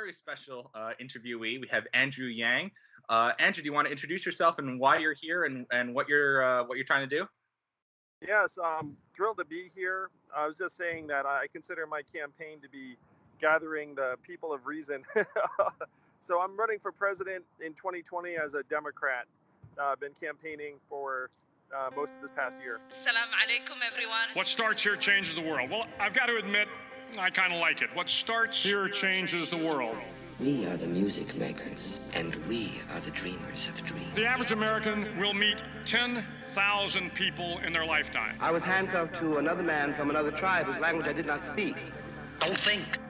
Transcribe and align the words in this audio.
very 0.00 0.12
special 0.14 0.70
uh, 0.74 0.92
interviewee. 1.00 1.60
We 1.60 1.68
have 1.70 1.84
Andrew 1.92 2.26
Yang. 2.26 2.70
Uh, 3.10 3.32
Andrew, 3.38 3.62
do 3.62 3.66
you 3.66 3.72
want 3.72 3.86
to 3.86 3.92
introduce 3.92 4.24
yourself 4.24 4.58
and 4.58 4.80
why 4.80 4.96
you're 4.98 5.14
here 5.14 5.44
and, 5.44 5.66
and 5.70 5.94
what 5.94 6.08
you're 6.08 6.42
uh, 6.42 6.64
what 6.64 6.76
you're 6.76 6.86
trying 6.86 7.06
to 7.06 7.18
do? 7.18 7.26
Yes, 8.26 8.48
I'm 8.62 8.96
thrilled 9.14 9.38
to 9.38 9.44
be 9.44 9.70
here. 9.74 10.08
I 10.34 10.46
was 10.46 10.56
just 10.56 10.78
saying 10.78 11.06
that 11.08 11.26
I 11.26 11.46
consider 11.52 11.86
my 11.86 12.00
campaign 12.14 12.60
to 12.62 12.68
be 12.68 12.96
gathering 13.40 13.94
the 13.94 14.14
people 14.26 14.54
of 14.54 14.64
reason. 14.64 15.02
so 16.28 16.40
I'm 16.40 16.56
running 16.58 16.78
for 16.80 16.92
president 16.92 17.44
in 17.64 17.72
2020 17.72 18.36
as 18.36 18.54
a 18.54 18.62
Democrat. 18.70 19.24
I've 19.80 20.00
been 20.00 20.16
campaigning 20.20 20.74
for 20.88 21.30
uh, 21.76 21.90
most 21.96 22.10
of 22.16 22.22
this 22.22 22.30
past 22.36 22.54
year. 22.62 22.80
Salam 23.04 23.28
alaikum, 23.36 23.80
everyone. 23.90 24.28
What 24.34 24.46
starts 24.46 24.82
here 24.82 24.96
changes 24.96 25.34
the 25.34 25.42
world. 25.42 25.70
Well, 25.70 25.86
I've 25.98 26.14
got 26.14 26.26
to 26.26 26.36
admit, 26.36 26.68
I 27.18 27.30
kind 27.30 27.52
of 27.52 27.58
like 27.58 27.82
it. 27.82 27.88
What 27.94 28.08
starts 28.08 28.62
here 28.62 28.88
changes 28.88 29.50
the 29.50 29.56
world. 29.56 29.96
We 30.38 30.66
are 30.66 30.76
the 30.76 30.86
music 30.86 31.36
makers, 31.36 32.00
and 32.14 32.34
we 32.46 32.80
are 32.90 33.00
the 33.00 33.10
dreamers 33.10 33.68
of 33.68 33.84
dreams. 33.84 34.14
The 34.14 34.24
average 34.24 34.52
American 34.52 35.18
will 35.18 35.34
meet 35.34 35.62
10,000 35.84 37.14
people 37.14 37.58
in 37.58 37.72
their 37.72 37.84
lifetime. 37.84 38.38
I 38.40 38.50
was 38.50 38.62
handcuffed 38.62 39.18
to 39.18 39.36
another 39.36 39.62
man 39.62 39.94
from 39.94 40.08
another 40.08 40.30
tribe 40.30 40.66
whose 40.66 40.80
language 40.80 41.06
I 41.06 41.12
did 41.12 41.26
not 41.26 41.44
speak. 41.52 41.76
Don't 42.40 42.58
think, 42.58 42.86
feel. 42.94 43.09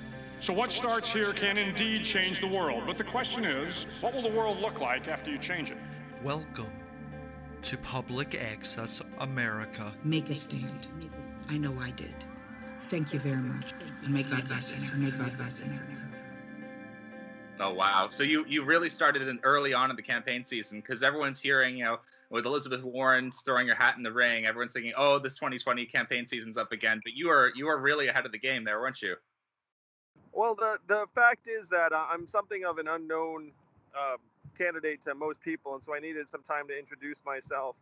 So 0.41 0.53
what 0.53 0.71
starts 0.71 1.13
here 1.13 1.33
can 1.33 1.55
indeed 1.59 2.03
change 2.03 2.39
the 2.39 2.47
world. 2.47 2.85
But 2.87 2.97
the 2.97 3.03
question 3.03 3.45
is, 3.45 3.85
what 4.01 4.11
will 4.11 4.23
the 4.23 4.35
world 4.35 4.57
look 4.59 4.79
like 4.79 5.07
after 5.07 5.29
you 5.29 5.37
change 5.37 5.69
it? 5.69 5.77
Welcome 6.23 6.71
to 7.61 7.77
Public 7.77 8.33
Access 8.33 9.03
America. 9.19 9.93
Make 10.03 10.31
a 10.31 10.35
stand. 10.35 10.87
I 11.47 11.59
know 11.59 11.77
I 11.79 11.91
did. 11.91 12.15
Thank 12.89 13.13
you 13.13 13.19
very 13.19 13.35
much. 13.35 13.75
And 14.03 14.15
may 14.15 14.23
God 14.23 14.47
bless 14.47 14.73
us. 14.73 14.89
And 14.89 15.03
may 15.03 15.11
God 15.11 15.37
bless 15.37 15.59
America. 15.59 15.85
Oh 17.59 17.75
wow! 17.75 18.09
So 18.09 18.23
you 18.23 18.43
you 18.47 18.63
really 18.63 18.89
started 18.89 19.27
in 19.27 19.39
early 19.43 19.75
on 19.75 19.91
in 19.91 19.95
the 19.95 20.01
campaign 20.01 20.43
season 20.43 20.81
because 20.81 21.03
everyone's 21.03 21.39
hearing 21.39 21.77
you 21.77 21.83
know 21.83 21.97
with 22.31 22.47
Elizabeth 22.47 22.81
Warren 22.81 23.31
throwing 23.31 23.67
her 23.67 23.75
hat 23.75 23.95
in 23.97 24.01
the 24.01 24.11
ring, 24.11 24.47
everyone's 24.47 24.73
thinking, 24.73 24.93
oh, 24.97 25.19
this 25.19 25.35
2020 25.35 25.85
campaign 25.85 26.25
season's 26.25 26.57
up 26.57 26.71
again. 26.71 26.99
But 27.03 27.13
you 27.13 27.29
are 27.29 27.51
you 27.55 27.67
are 27.67 27.79
really 27.79 28.07
ahead 28.07 28.25
of 28.25 28.31
the 28.31 28.39
game 28.39 28.63
there, 28.63 28.79
weren't 28.79 29.03
you? 29.03 29.15
Well, 30.33 30.55
the 30.55 30.77
the 30.87 31.05
fact 31.15 31.47
is 31.47 31.67
that 31.71 31.91
uh, 31.93 32.05
I'm 32.11 32.27
something 32.27 32.63
of 32.65 32.77
an 32.77 32.87
unknown 32.87 33.51
uh, 33.95 34.17
candidate 34.57 34.99
to 35.05 35.15
most 35.15 35.41
people, 35.41 35.75
and 35.75 35.83
so 35.85 35.95
I 35.95 35.99
needed 35.99 36.27
some 36.31 36.43
time 36.43 36.67
to 36.67 36.77
introduce 36.77 37.17
myself. 37.25 37.75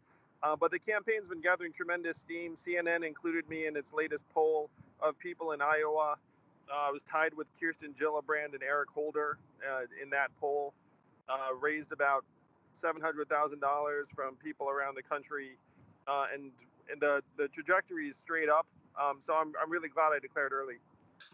Uh, 0.43 0.55
but 0.55 0.71
the 0.71 0.79
campaign's 0.79 1.27
been 1.27 1.41
gathering 1.41 1.73
tremendous 1.73 2.17
steam. 2.25 2.57
CNN 2.65 3.05
included 3.05 3.49
me 3.49 3.67
in 3.67 3.75
its 3.75 3.91
latest 3.93 4.23
poll 4.33 4.69
of 5.01 5.19
people 5.19 5.51
in 5.51 5.61
Iowa. 5.61 6.15
Uh, 6.71 6.73
I 6.73 6.91
was 6.91 7.01
tied 7.11 7.33
with 7.35 7.47
Kirsten 7.59 7.95
Gillibrand 7.99 8.53
and 8.53 8.63
Eric 8.63 8.89
Holder 8.93 9.37
uh, 9.67 9.81
in 10.01 10.09
that 10.11 10.29
poll. 10.39 10.73
Uh, 11.29 11.53
raised 11.59 11.91
about 11.91 12.25
seven 12.81 13.01
hundred 13.01 13.29
thousand 13.29 13.59
dollars 13.59 14.07
from 14.15 14.35
people 14.37 14.69
around 14.69 14.95
the 14.95 15.03
country, 15.03 15.57
and 16.07 16.51
and 16.91 17.01
the 17.01 17.21
the 17.37 17.49
trajectory 17.49 18.07
is 18.09 18.15
straight 18.23 18.49
up. 18.49 18.65
Um, 18.99 19.19
so 19.27 19.33
I'm 19.33 19.53
I'm 19.61 19.69
really 19.71 19.89
glad 19.89 20.11
I 20.15 20.19
declared 20.19 20.53
early. 20.53 20.75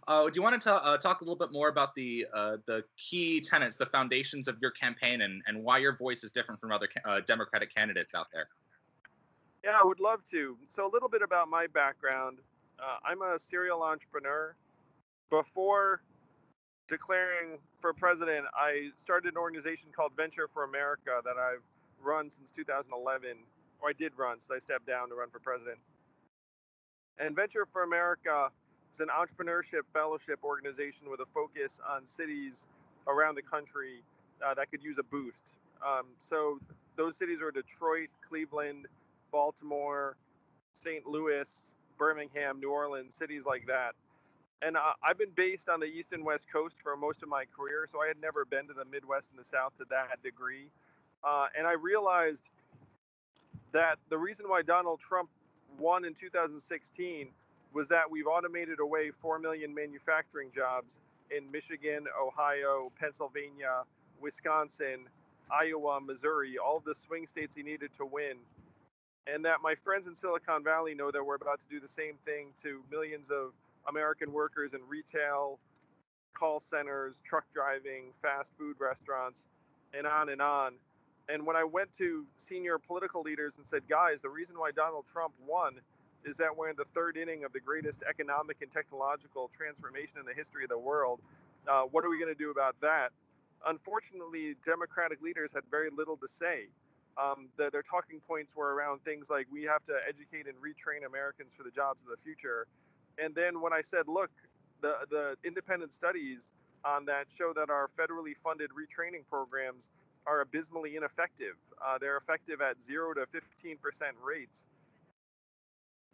Uh, 0.08 0.26
do 0.26 0.32
you 0.36 0.42
want 0.42 0.62
to 0.62 0.74
uh, 0.74 0.98
talk 0.98 1.22
a 1.22 1.24
little 1.24 1.38
bit 1.38 1.52
more 1.52 1.70
about 1.70 1.96
the 1.96 2.26
uh, 2.34 2.58
the 2.68 2.84
key 2.98 3.42
tenets, 3.42 3.76
the 3.76 3.86
foundations 3.88 4.48
of 4.48 4.58
your 4.62 4.72
campaign, 4.72 5.22
and, 5.22 5.42
and 5.48 5.64
why 5.64 5.78
your 5.78 5.98
voice 5.98 6.24
is 6.24 6.32
different 6.32 6.62
from 6.62 6.72
other 6.72 6.88
uh, 7.06 7.22
Democratic 7.26 7.74
candidates 7.74 8.14
out 8.14 8.28
there? 8.32 8.48
Yeah, 9.64 9.78
I 9.82 9.86
would 9.86 10.00
love 10.00 10.20
to. 10.32 10.58
So, 10.76 10.86
a 10.86 10.92
little 10.92 11.10
bit 11.10 11.22
about 11.24 11.50
my 11.50 11.66
background. 11.68 12.38
Uh, 12.80 12.98
I'm 13.04 13.22
a 13.22 13.38
serial 13.50 13.82
entrepreneur. 13.82 14.56
Before 15.32 16.02
declaring 16.88 17.58
for 17.82 17.94
president, 17.94 18.46
I 18.54 18.90
started 19.04 19.34
an 19.34 19.38
organization 19.38 19.90
called 19.96 20.12
Venture 20.16 20.50
for 20.54 20.66
America 20.66 21.20
that 21.24 21.38
I've 21.38 21.66
run 22.04 22.30
since 22.38 22.50
2011, 22.56 23.38
or 23.82 23.90
I 23.90 23.94
did 23.94 24.12
run, 24.18 24.38
so 24.48 24.54
I 24.54 24.60
stepped 24.66 24.86
down 24.86 25.10
to 25.10 25.16
run 25.16 25.30
for 25.32 25.40
president. 25.40 25.80
And 27.18 27.36
Venture 27.36 27.68
for 27.72 27.84
America 27.84 28.50
is 28.96 29.04
an 29.04 29.12
entrepreneurship 29.12 29.84
fellowship 29.94 30.40
organization 30.44 31.12
with 31.12 31.20
a 31.20 31.30
focus 31.34 31.70
on 31.84 32.04
cities 32.18 32.54
around 33.08 33.36
the 33.36 33.42
country 33.42 34.02
uh, 34.46 34.54
that 34.54 34.72
could 34.72 34.84
use 34.84 34.96
a 35.00 35.04
boost. 35.04 35.38
Um, 35.86 36.08
so, 36.30 36.60
those 36.96 37.14
cities 37.20 37.40
are 37.44 37.52
Detroit, 37.52 38.08
Cleveland, 38.28 38.88
Baltimore, 39.32 40.16
St. 40.84 41.06
Louis, 41.06 41.44
Birmingham, 41.98 42.60
New 42.60 42.72
Orleans, 42.72 43.12
cities 43.20 43.44
like 43.46 43.68
that. 43.68 43.92
And 44.62 44.78
uh, 44.78 44.96
I've 45.04 45.18
been 45.18 45.36
based 45.36 45.68
on 45.68 45.82
the 45.82 45.86
East 45.86 46.10
and 46.14 46.24
West 46.24 46.44
Coast 46.52 46.76
for 46.82 46.96
most 46.96 47.22
of 47.22 47.28
my 47.28 47.44
career, 47.52 47.90
so 47.92 48.00
I 48.00 48.08
had 48.08 48.16
never 48.22 48.46
been 48.46 48.68
to 48.68 48.74
the 48.74 48.86
Midwest 48.86 49.26
and 49.36 49.44
the 49.44 49.48
South 49.52 49.76
to 49.80 49.86
that 49.92 50.24
degree. 50.24 50.72
Uh, 51.22 51.48
and 51.58 51.68
I 51.68 51.74
realized 51.74 52.40
that 53.74 54.00
the 54.10 54.18
reason 54.18 54.48
why 54.48 54.62
Donald 54.62 55.02
Trump 55.04 55.30
won 55.78 56.06
in 56.06 56.16
2016 56.16 57.28
was 57.76 57.90
that 57.90 58.10
we've 58.10 58.26
automated 58.26 58.80
away 58.80 59.12
4 59.22 59.38
million 59.38 59.76
manufacturing 59.76 60.50
jobs 60.56 60.88
in 61.30 61.52
Michigan, 61.52 62.06
Ohio, 62.20 62.90
Pennsylvania, 62.98 63.84
Wisconsin, 64.22 65.04
Iowa, 65.52 66.00
Missouri, 66.00 66.58
all 66.58 66.82
the 66.84 66.96
swing 67.06 67.28
states 67.34 67.52
he 67.54 67.64
needed 67.64 67.92
to 67.98 68.06
win. 68.06 68.38
And 69.28 69.44
that 69.44 69.58
my 69.62 69.76
friends 69.84 70.08
in 70.08 70.16
Silicon 70.22 70.64
Valley 70.64 70.96
know 70.96 71.12
that 71.12 71.24
we're 71.24 71.36
about 71.36 71.60
to 71.60 71.68
do 71.70 71.82
the 71.86 71.92
same 71.98 72.16
thing 72.24 72.48
to 72.64 72.82
millions 72.90 73.30
of 73.30 73.52
American 73.90 74.32
workers 74.32 74.72
in 74.74 74.80
retail, 74.88 75.60
call 76.34 76.64
centers, 76.72 77.16
truck 77.28 77.44
driving, 77.54 78.14
fast 78.22 78.48
food 78.58 78.78
restaurants, 78.80 79.38
and 79.94 80.08
on 80.08 80.30
and 80.30 80.42
on. 80.42 80.74
And 81.28 81.46
when 81.46 81.58
I 81.58 81.66
went 81.66 81.90
to 81.98 82.24
senior 82.48 82.78
political 82.78 83.22
leaders 83.22 83.52
and 83.58 83.66
said, 83.70 83.82
guys, 83.90 84.18
the 84.22 84.30
reason 84.30 84.58
why 84.58 84.72
Donald 84.72 85.06
Trump 85.12 85.34
won 85.46 85.76
is 86.26 86.36
that 86.42 86.50
we're 86.50 86.70
in 86.70 86.76
the 86.76 86.90
third 86.98 87.18
inning 87.18 87.46
of 87.46 87.54
the 87.54 87.62
greatest 87.62 88.02
economic 88.10 88.58
and 88.62 88.74
technological 88.74 89.50
transformation 89.54 90.18
in 90.20 90.26
the 90.26 90.34
history 90.34 90.66
of 90.66 90.74
the 90.74 90.78
world. 90.78 91.22
Uh, 91.70 91.86
what 91.86 92.04
are 92.04 92.10
we 92.10 92.18
going 92.18 92.34
to 92.34 92.38
do 92.38 92.50
about 92.50 92.76
that? 92.82 93.14
Unfortunately, 93.66 94.58
Democratic 94.66 95.22
leaders 95.22 95.50
had 95.54 95.64
very 95.70 95.90
little 95.94 96.18
to 96.18 96.28
say. 96.42 96.66
Um, 97.16 97.48
the, 97.58 97.70
their 97.72 97.86
talking 97.86 98.20
points 98.28 98.52
were 98.58 98.76
around 98.76 99.06
things 99.06 99.26
like 99.30 99.48
we 99.54 99.64
have 99.64 99.86
to 99.88 99.96
educate 100.04 100.50
and 100.50 100.58
retrain 100.60 101.08
Americans 101.08 101.50
for 101.56 101.64
the 101.64 101.72
jobs 101.72 102.02
of 102.04 102.12
the 102.12 102.22
future. 102.26 102.68
And 103.18 103.34
then 103.34 103.62
when 103.62 103.72
I 103.72 103.82
said, 103.90 104.10
look, 104.10 104.34
the, 104.82 105.08
the 105.10 105.26
independent 105.46 105.92
studies 105.98 106.44
on 106.84 107.06
that 107.06 107.26
show 107.38 107.54
that 107.56 107.70
our 107.70 107.90
federally 107.98 108.36
funded 108.44 108.70
retraining 108.76 109.24
programs 109.30 109.82
are 110.28 110.42
abysmally 110.42 110.98
ineffective. 110.98 111.56
Uh, 111.80 111.98
they're 111.98 112.18
effective 112.18 112.62
at 112.62 112.76
0 112.90 113.14
to 113.14 113.26
15% 113.30 113.78
rates. 114.22 114.52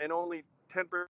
And 0.02 0.12
only 0.12 0.44
10% 0.76 1.06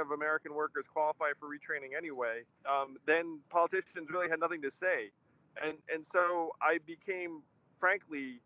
of 0.00 0.10
American 0.10 0.54
workers 0.54 0.84
qualify 0.92 1.30
for 1.40 1.48
retraining 1.48 1.96
anyway. 1.96 2.42
Um, 2.68 2.96
then 3.06 3.40
politicians 3.50 4.08
really 4.10 4.28
had 4.28 4.40
nothing 4.40 4.62
to 4.62 4.70
say. 4.70 5.10
And, 5.62 5.78
and 5.92 6.04
so 6.12 6.52
I 6.60 6.78
became, 6.86 7.42
frankly, 7.80 8.40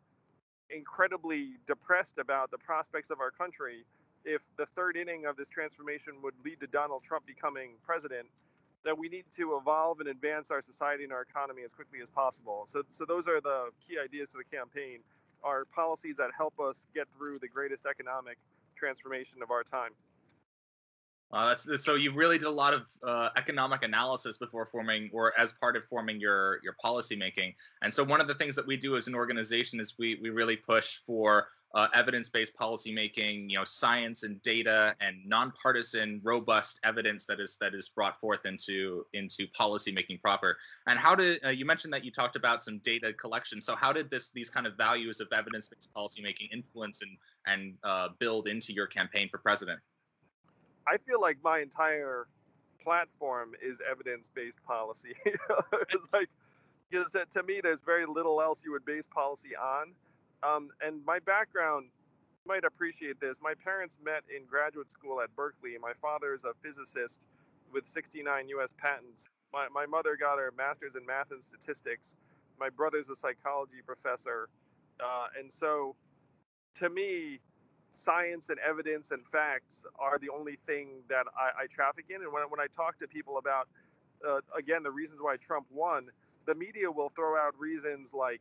incredibly 0.70 1.58
depressed 1.66 2.18
about 2.18 2.50
the 2.50 2.58
prospects 2.58 3.10
of 3.10 3.20
our 3.20 3.30
country 3.30 3.84
if 4.24 4.42
the 4.56 4.66
third 4.76 4.96
inning 4.96 5.24
of 5.26 5.36
this 5.36 5.48
transformation 5.48 6.14
would 6.22 6.34
lead 6.44 6.60
to 6.60 6.66
Donald 6.66 7.02
Trump 7.06 7.26
becoming 7.26 7.70
president, 7.84 8.26
that 8.84 8.96
we 8.96 9.08
need 9.08 9.24
to 9.36 9.56
evolve 9.56 10.00
and 10.00 10.08
advance 10.08 10.46
our 10.50 10.62
society 10.62 11.04
and 11.04 11.12
our 11.12 11.22
economy 11.22 11.62
as 11.64 11.70
quickly 11.72 12.00
as 12.02 12.08
possible. 12.10 12.68
So, 12.72 12.82
so 12.96 13.04
those 13.04 13.26
are 13.28 13.40
the 13.40 13.70
key 13.86 13.96
ideas 14.02 14.28
to 14.32 14.38
the 14.38 14.56
campaign, 14.56 15.00
are 15.42 15.64
policies 15.74 16.16
that 16.18 16.30
help 16.36 16.58
us 16.60 16.76
get 16.94 17.06
through 17.16 17.38
the 17.40 17.48
greatest 17.48 17.84
economic 17.88 18.36
transformation 18.80 19.42
of 19.42 19.50
our 19.50 19.64
time. 19.64 19.92
That's, 21.32 21.84
so 21.84 21.94
you 21.94 22.12
really 22.12 22.38
did 22.38 22.48
a 22.48 22.50
lot 22.64 22.74
of 22.74 22.82
uh, 23.06 23.28
economic 23.36 23.84
analysis 23.84 24.36
before 24.36 24.66
forming, 24.72 25.10
or 25.12 25.32
as 25.38 25.52
part 25.60 25.76
of 25.76 25.84
forming 25.88 26.18
your 26.18 26.58
your 26.64 26.74
policy 26.82 27.14
making. 27.14 27.54
And 27.82 27.94
so 27.94 28.02
one 28.02 28.20
of 28.20 28.26
the 28.26 28.34
things 28.34 28.56
that 28.56 28.66
we 28.66 28.76
do 28.76 28.96
as 28.96 29.06
an 29.06 29.14
organization 29.14 29.78
is 29.78 29.94
we 29.96 30.18
we 30.20 30.30
really 30.30 30.56
push 30.56 30.98
for 31.06 31.46
uh, 31.74 31.86
evidence-based 31.94 32.52
policymaking, 32.56 33.48
you 33.48 33.56
know, 33.56 33.64
science 33.64 34.24
and 34.24 34.42
data 34.42 34.94
and 35.00 35.16
nonpartisan, 35.24 36.20
robust 36.24 36.80
evidence 36.82 37.26
that 37.26 37.38
is 37.38 37.56
that 37.60 37.74
is 37.74 37.88
brought 37.88 38.18
forth 38.20 38.44
into 38.44 39.04
into 39.12 39.46
policymaking 39.58 40.20
proper. 40.20 40.56
And 40.86 40.98
how 40.98 41.14
did 41.14 41.44
uh, 41.44 41.50
you 41.50 41.64
mentioned 41.64 41.92
that 41.92 42.04
you 42.04 42.10
talked 42.10 42.34
about 42.34 42.64
some 42.64 42.78
data 42.78 43.12
collection? 43.12 43.62
So 43.62 43.76
how 43.76 43.92
did 43.92 44.10
this 44.10 44.30
these 44.34 44.50
kind 44.50 44.66
of 44.66 44.76
values 44.76 45.20
of 45.20 45.28
evidence-based 45.32 45.90
policymaking 45.96 46.52
influence 46.52 47.00
and 47.02 47.16
and 47.46 47.74
uh, 47.84 48.08
build 48.18 48.48
into 48.48 48.72
your 48.72 48.88
campaign 48.88 49.28
for 49.30 49.38
president? 49.38 49.78
I 50.88 50.96
feel 51.06 51.20
like 51.20 51.38
my 51.44 51.60
entire 51.60 52.26
platform 52.82 53.52
is 53.62 53.76
evidence-based 53.88 54.56
policy. 54.66 55.14
it's 55.24 56.12
like 56.12 56.28
because 56.90 57.06
to 57.34 57.42
me, 57.44 57.60
there's 57.62 57.78
very 57.86 58.06
little 58.06 58.42
else 58.42 58.58
you 58.64 58.72
would 58.72 58.84
base 58.84 59.04
policy 59.14 59.54
on 59.54 59.92
um, 60.42 60.70
and 60.80 61.04
my 61.04 61.18
background, 61.18 61.86
might 62.46 62.64
appreciate 62.64 63.20
this. 63.20 63.36
My 63.42 63.54
parents 63.62 63.94
met 64.02 64.24
in 64.34 64.44
graduate 64.48 64.88
school 64.92 65.20
at 65.20 65.34
Berkeley. 65.36 65.76
My 65.80 65.92
father 66.00 66.34
is 66.34 66.40
a 66.44 66.56
physicist 66.64 67.16
with 67.72 67.84
69 67.92 68.48
U.S. 68.58 68.70
patents. 68.78 69.20
My, 69.52 69.68
my 69.68 69.86
mother 69.86 70.16
got 70.18 70.38
her 70.38 70.52
master's 70.56 70.94
in 70.96 71.04
math 71.04 71.30
and 71.30 71.42
statistics. 71.52 72.02
My 72.58 72.68
brother's 72.70 73.06
a 73.12 73.16
psychology 73.20 73.82
professor. 73.84 74.48
Uh, 75.00 75.28
and 75.38 75.50
so, 75.60 75.94
to 76.80 76.88
me, 76.88 77.40
science 78.04 78.42
and 78.48 78.58
evidence 78.58 79.04
and 79.10 79.22
facts 79.32 79.70
are 79.98 80.18
the 80.18 80.30
only 80.30 80.58
thing 80.66 81.04
that 81.08 81.26
I, 81.36 81.64
I 81.64 81.66
traffic 81.74 82.06
in. 82.08 82.22
And 82.22 82.32
when, 82.32 82.44
when 82.48 82.60
I 82.60 82.66
talk 82.76 82.98
to 83.00 83.08
people 83.08 83.38
about, 83.38 83.68
uh, 84.26 84.40
again, 84.56 84.82
the 84.82 84.90
reasons 84.90 85.20
why 85.20 85.36
Trump 85.36 85.66
won, 85.70 86.08
the 86.46 86.54
media 86.54 86.90
will 86.90 87.12
throw 87.14 87.36
out 87.36 87.58
reasons 87.58 88.08
like 88.12 88.40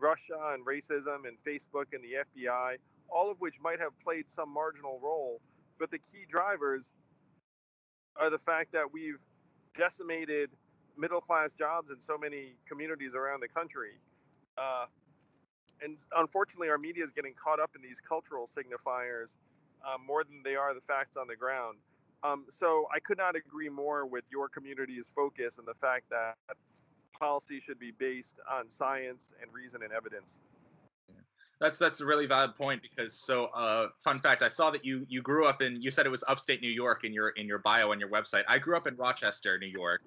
Russia 0.00 0.54
and 0.54 0.64
racism 0.64 1.26
and 1.26 1.36
Facebook 1.46 1.92
and 1.92 2.02
the 2.02 2.24
FBI, 2.24 2.76
all 3.08 3.30
of 3.30 3.40
which 3.40 3.54
might 3.62 3.80
have 3.80 3.92
played 4.02 4.24
some 4.36 4.52
marginal 4.52 5.00
role. 5.02 5.40
But 5.78 5.90
the 5.90 5.98
key 5.98 6.26
drivers 6.30 6.82
are 8.16 8.30
the 8.30 8.38
fact 8.38 8.72
that 8.72 8.92
we've 8.92 9.18
decimated 9.76 10.50
middle 10.96 11.20
class 11.20 11.50
jobs 11.58 11.88
in 11.90 11.96
so 12.06 12.18
many 12.18 12.54
communities 12.68 13.12
around 13.14 13.40
the 13.40 13.48
country. 13.48 13.94
Uh, 14.58 14.86
and 15.80 15.96
unfortunately, 16.16 16.68
our 16.68 16.78
media 16.78 17.04
is 17.04 17.10
getting 17.14 17.34
caught 17.38 17.60
up 17.60 17.70
in 17.76 17.82
these 17.82 17.98
cultural 18.06 18.50
signifiers 18.58 19.30
uh, 19.86 19.94
more 20.04 20.24
than 20.24 20.42
they 20.42 20.56
are 20.56 20.74
the 20.74 20.82
facts 20.88 21.14
on 21.16 21.28
the 21.28 21.36
ground. 21.36 21.78
Um, 22.24 22.46
so 22.58 22.86
I 22.92 22.98
could 22.98 23.18
not 23.18 23.36
agree 23.36 23.68
more 23.68 24.04
with 24.04 24.24
your 24.30 24.48
community's 24.48 25.04
focus 25.14 25.54
and 25.56 25.66
the 25.66 25.78
fact 25.80 26.10
that 26.10 26.34
policy 27.18 27.60
should 27.64 27.78
be 27.78 27.92
based 27.98 28.40
on 28.50 28.64
science 28.78 29.22
and 29.40 29.52
reason 29.52 29.82
and 29.82 29.92
evidence. 29.92 30.26
That's 31.60 31.76
that's 31.76 32.00
a 32.00 32.06
really 32.06 32.26
valid 32.26 32.54
point 32.54 32.82
because 32.82 33.12
so 33.12 33.46
uh, 33.46 33.88
fun 34.04 34.20
fact 34.20 34.42
I 34.42 34.48
saw 34.48 34.70
that 34.70 34.84
you 34.84 35.04
you 35.08 35.22
grew 35.22 35.46
up 35.46 35.60
in 35.60 35.82
you 35.82 35.90
said 35.90 36.06
it 36.06 36.10
was 36.10 36.22
upstate 36.28 36.60
New 36.60 36.70
York 36.70 37.02
in 37.04 37.12
your 37.12 37.30
in 37.30 37.46
your 37.48 37.58
bio 37.58 37.90
on 37.90 37.98
your 37.98 38.08
website. 38.08 38.44
I 38.46 38.58
grew 38.58 38.76
up 38.76 38.86
in 38.86 38.94
Rochester, 38.96 39.58
New 39.58 39.66
York, 39.66 40.02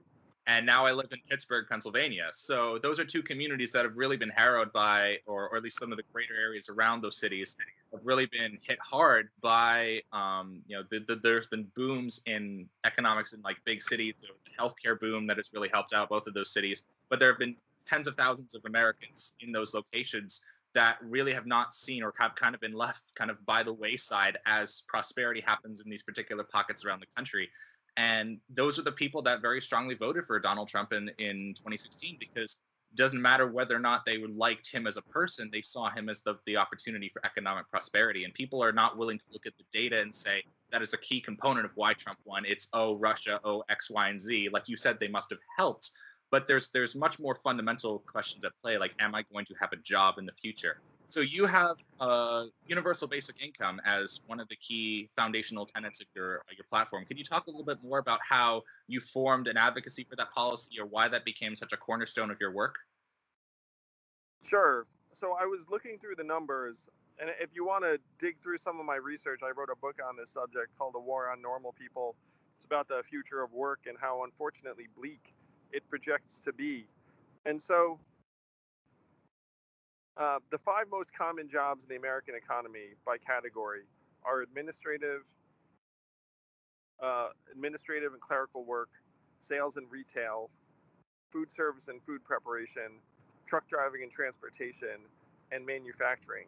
and 0.47 0.65
now 0.65 0.85
I 0.85 0.91
live 0.91 1.09
in 1.11 1.19
Pittsburgh, 1.29 1.65
Pennsylvania. 1.69 2.29
So 2.33 2.79
those 2.81 2.99
are 2.99 3.05
two 3.05 3.21
communities 3.21 3.71
that 3.73 3.85
have 3.85 3.95
really 3.95 4.17
been 4.17 4.29
harrowed 4.29 4.71
by, 4.73 5.17
or, 5.27 5.49
or 5.49 5.57
at 5.57 5.63
least 5.63 5.77
some 5.77 5.91
of 5.91 5.97
the 5.97 6.03
greater 6.11 6.35
areas 6.35 6.67
around 6.67 7.01
those 7.01 7.17
cities 7.17 7.55
have 7.91 8.01
really 8.03 8.25
been 8.25 8.57
hit 8.61 8.79
hard 8.79 9.29
by, 9.41 10.01
um, 10.13 10.61
you 10.67 10.75
know, 10.75 10.83
the, 10.89 10.99
the, 11.07 11.19
there's 11.21 11.45
been 11.47 11.67
booms 11.75 12.21
in 12.25 12.67
economics 12.85 13.33
in 13.33 13.41
like 13.43 13.57
big 13.65 13.83
cities, 13.83 14.15
the 14.21 14.27
healthcare 14.59 14.99
boom 14.99 15.27
that 15.27 15.37
has 15.37 15.51
really 15.53 15.69
helped 15.71 15.93
out 15.93 16.09
both 16.09 16.25
of 16.25 16.33
those 16.33 16.51
cities 16.51 16.81
but 17.11 17.19
there 17.19 17.29
have 17.29 17.37
been 17.37 17.55
tens 17.87 18.07
of 18.07 18.15
thousands 18.15 18.55
of 18.55 18.61
Americans 18.65 19.33
in 19.41 19.51
those 19.51 19.75
locations 19.75 20.39
that 20.73 20.95
really 21.03 21.33
have 21.33 21.45
not 21.45 21.75
seen 21.75 22.01
or 22.01 22.13
have 22.17 22.33
kind 22.35 22.55
of 22.55 22.61
been 22.61 22.73
left 22.73 23.01
kind 23.15 23.29
of 23.29 23.45
by 23.45 23.61
the 23.61 23.73
wayside 23.73 24.37
as 24.45 24.83
prosperity 24.87 25.41
happens 25.41 25.81
in 25.81 25.91
these 25.91 26.01
particular 26.01 26.45
pockets 26.45 26.85
around 26.85 27.01
the 27.01 27.07
country. 27.15 27.49
And 27.97 28.39
those 28.49 28.79
are 28.79 28.83
the 28.83 28.93
people 28.93 29.21
that 29.23 29.41
very 29.41 29.61
strongly 29.61 29.95
voted 29.95 30.25
for 30.25 30.39
Donald 30.39 30.69
Trump 30.69 30.93
in, 30.93 31.09
in 31.19 31.53
2016 31.57 32.15
because 32.17 32.55
it 32.93 32.95
doesn't 32.95 33.21
matter 33.21 33.51
whether 33.51 33.75
or 33.75 33.79
not 33.79 34.05
they 34.05 34.17
liked 34.17 34.71
him 34.71 34.87
as 34.87 34.95
a 34.95 35.01
person, 35.01 35.49
they 35.51 35.61
saw 35.61 35.89
him 35.89 36.07
as 36.07 36.21
the, 36.21 36.35
the 36.45 36.55
opportunity 36.55 37.09
for 37.09 37.25
economic 37.25 37.69
prosperity. 37.69 38.23
And 38.23 38.33
people 38.33 38.63
are 38.63 38.71
not 38.71 38.97
willing 38.97 39.17
to 39.19 39.25
look 39.33 39.45
at 39.45 39.53
the 39.57 39.65
data 39.77 39.99
and 39.99 40.15
say 40.15 40.43
that 40.71 40.81
is 40.81 40.93
a 40.93 40.97
key 40.97 41.19
component 41.19 41.65
of 41.65 41.71
why 41.75 41.93
Trump 41.93 42.19
won. 42.23 42.43
It's, 42.45 42.67
oh, 42.71 42.95
Russia, 42.95 43.41
oh, 43.43 43.63
X, 43.69 43.89
Y, 43.89 44.09
and 44.09 44.21
Z. 44.21 44.49
Like 44.53 44.69
you 44.69 44.77
said, 44.77 44.97
they 44.99 45.09
must 45.09 45.29
have 45.29 45.39
helped 45.57 45.91
but 46.31 46.47
there's 46.47 46.69
there's 46.69 46.95
much 46.95 47.19
more 47.19 47.35
fundamental 47.43 47.99
questions 47.99 48.43
at 48.43 48.53
play 48.63 48.77
like 48.77 48.93
am 48.99 49.13
i 49.13 49.23
going 49.31 49.45
to 49.45 49.53
have 49.59 49.71
a 49.73 49.77
job 49.77 50.17
in 50.17 50.25
the 50.25 50.31
future? 50.41 50.79
So 51.09 51.19
you 51.19 51.45
have 51.45 51.75
uh, 51.99 52.45
universal 52.65 53.05
basic 53.05 53.35
income 53.43 53.81
as 53.85 54.21
one 54.27 54.39
of 54.39 54.47
the 54.47 54.55
key 54.55 55.09
foundational 55.17 55.65
tenets 55.65 55.99
of 55.99 56.07
your 56.15 56.41
your 56.55 56.65
platform. 56.69 57.05
Could 57.05 57.17
you 57.19 57.25
talk 57.25 57.47
a 57.47 57.49
little 57.49 57.65
bit 57.65 57.83
more 57.83 57.99
about 57.99 58.21
how 58.27 58.63
you 58.87 59.01
formed 59.01 59.47
an 59.47 59.57
advocacy 59.57 60.07
for 60.09 60.15
that 60.15 60.31
policy 60.31 60.79
or 60.79 60.85
why 60.85 61.09
that 61.09 61.25
became 61.25 61.55
such 61.57 61.73
a 61.73 61.77
cornerstone 61.77 62.31
of 62.31 62.39
your 62.39 62.51
work? 62.51 62.75
Sure. 64.47 64.85
So 65.19 65.35
i 65.39 65.45
was 65.45 65.59
looking 65.69 65.99
through 65.99 66.15
the 66.15 66.23
numbers 66.23 66.75
and 67.19 67.29
if 67.41 67.49
you 67.53 67.65
want 67.65 67.83
to 67.83 67.99
dig 68.25 68.41
through 68.41 68.57
some 68.63 68.79
of 68.79 68.85
my 68.85 68.95
research 68.95 69.41
i 69.43 69.51
wrote 69.51 69.69
a 69.69 69.75
book 69.75 69.97
on 70.01 70.15
this 70.15 70.27
subject 70.33 70.71
called 70.79 70.93
the 70.93 70.99
war 70.99 71.29
on 71.29 71.41
normal 71.41 71.73
people. 71.73 72.15
It's 72.57 72.65
about 72.65 72.87
the 72.87 73.01
future 73.09 73.43
of 73.43 73.51
work 73.51 73.81
and 73.85 73.97
how 73.99 74.23
unfortunately 74.23 74.87
bleak 74.95 75.33
it 75.71 75.83
projects 75.89 76.29
to 76.45 76.53
be. 76.53 76.85
And 77.45 77.61
so 77.61 77.99
uh, 80.17 80.39
the 80.51 80.57
five 80.59 80.85
most 80.91 81.09
common 81.17 81.49
jobs 81.49 81.81
in 81.83 81.89
the 81.89 81.95
American 81.95 82.35
economy 82.35 82.93
by 83.05 83.17
category 83.17 83.83
are 84.23 84.41
administrative, 84.41 85.21
uh, 87.01 87.29
administrative 87.51 88.13
and 88.13 88.21
clerical 88.21 88.63
work, 88.63 88.89
sales 89.49 89.73
and 89.77 89.89
retail, 89.89 90.49
food 91.31 91.47
service 91.55 91.83
and 91.87 92.01
food 92.05 92.23
preparation, 92.23 92.99
truck 93.47 93.67
driving 93.69 94.03
and 94.03 94.11
transportation, 94.11 94.99
and 95.51 95.65
manufacturing. 95.65 96.45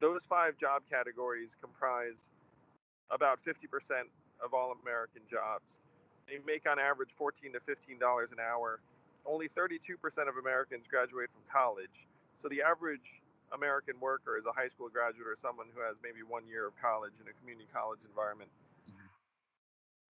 Those 0.00 0.20
five 0.28 0.56
job 0.60 0.82
categories 0.88 1.48
comprise 1.60 2.16
about 3.10 3.40
50% 3.42 3.58
of 4.44 4.54
all 4.54 4.76
American 4.84 5.22
jobs. 5.30 5.64
They 6.28 6.38
make 6.44 6.68
on 6.68 6.78
average 6.78 7.08
14 7.16 7.56
to 7.56 7.60
15 7.64 7.98
dollars 7.98 8.28
an 8.30 8.38
hour. 8.38 8.80
Only 9.26 9.48
32% 9.52 9.76
of 10.28 10.36
Americans 10.40 10.84
graduate 10.88 11.28
from 11.32 11.44
college. 11.52 11.92
So 12.40 12.48
the 12.48 12.62
average 12.62 13.04
American 13.52 13.96
worker 14.00 14.36
is 14.36 14.44
a 14.44 14.52
high 14.52 14.68
school 14.72 14.88
graduate 14.88 15.26
or 15.26 15.36
someone 15.40 15.66
who 15.72 15.80
has 15.80 15.96
maybe 16.04 16.24
one 16.24 16.44
year 16.48 16.68
of 16.68 16.76
college 16.80 17.12
in 17.20 17.28
a 17.28 17.34
community 17.40 17.68
college 17.72 18.00
environment. 18.08 18.48
Mm-hmm. 18.88 19.08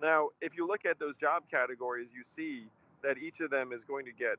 Now, 0.02 0.34
if 0.42 0.54
you 0.54 0.66
look 0.66 0.86
at 0.86 0.98
those 0.98 1.14
job 1.18 1.46
categories, 1.50 2.10
you 2.14 2.22
see 2.34 2.66
that 3.02 3.18
each 3.18 3.38
of 3.40 3.50
them 3.50 3.70
is 3.72 3.82
going 3.86 4.06
to 4.06 4.14
get 4.14 4.38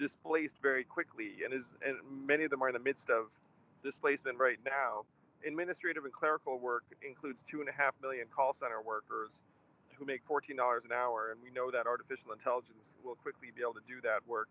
displaced 0.00 0.56
very 0.60 0.84
quickly, 0.84 1.44
and 1.44 1.52
is 1.52 1.64
and 1.84 1.96
many 2.04 2.44
of 2.44 2.50
them 2.50 2.60
are 2.60 2.68
in 2.68 2.76
the 2.76 2.84
midst 2.84 3.08
of 3.08 3.32
displacement 3.84 4.36
right 4.36 4.60
now. 4.64 5.04
Administrative 5.46 6.04
and 6.04 6.12
clerical 6.12 6.58
work 6.58 6.84
includes 7.04 7.38
two 7.48 7.60
and 7.60 7.68
a 7.68 7.76
half 7.76 7.92
million 8.00 8.26
call 8.34 8.56
center 8.60 8.80
workers 8.80 9.30
who 9.98 10.04
make 10.04 10.20
$14 10.28 10.52
an 10.54 10.92
hour, 10.92 11.32
and 11.32 11.40
we 11.42 11.50
know 11.50 11.72
that 11.72 11.88
artificial 11.88 12.32
intelligence 12.32 12.84
will 13.02 13.16
quickly 13.16 13.48
be 13.56 13.64
able 13.64 13.74
to 13.74 13.86
do 13.88 14.00
that 14.04 14.20
work. 14.28 14.48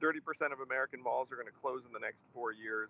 30% 0.00 0.20
of 0.52 0.60
American 0.60 1.00
malls 1.00 1.28
are 1.32 1.36
going 1.36 1.48
to 1.48 1.58
close 1.60 1.80
in 1.86 1.92
the 1.92 2.00
next 2.00 2.20
four 2.32 2.52
years 2.52 2.88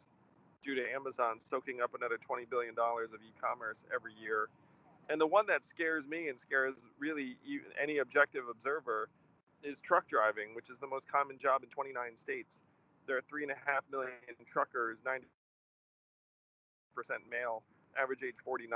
due 0.66 0.74
to 0.74 0.82
Amazon 0.90 1.38
soaking 1.50 1.78
up 1.78 1.94
another 1.94 2.18
$20 2.26 2.50
billion 2.50 2.74
of 2.74 3.20
e-commerce 3.22 3.78
every 3.94 4.10
year. 4.18 4.50
And 5.06 5.20
the 5.20 5.26
one 5.26 5.46
that 5.46 5.62
scares 5.70 6.02
me 6.10 6.26
and 6.26 6.38
scares 6.42 6.74
really 6.98 7.38
any 7.78 7.98
objective 8.02 8.42
observer 8.50 9.06
is 9.62 9.78
truck 9.86 10.10
driving, 10.10 10.54
which 10.58 10.66
is 10.66 10.74
the 10.82 10.90
most 10.90 11.06
common 11.06 11.38
job 11.38 11.62
in 11.62 11.70
29 11.70 11.94
states. 12.26 12.50
There 13.06 13.14
are 13.14 13.22
three 13.30 13.46
and 13.46 13.54
a 13.54 13.60
half 13.62 13.86
million 13.86 14.10
truckers, 14.50 14.98
90% 15.06 15.22
male, 17.30 17.62
average 17.94 18.26
age 18.26 18.34
49, 18.42 18.66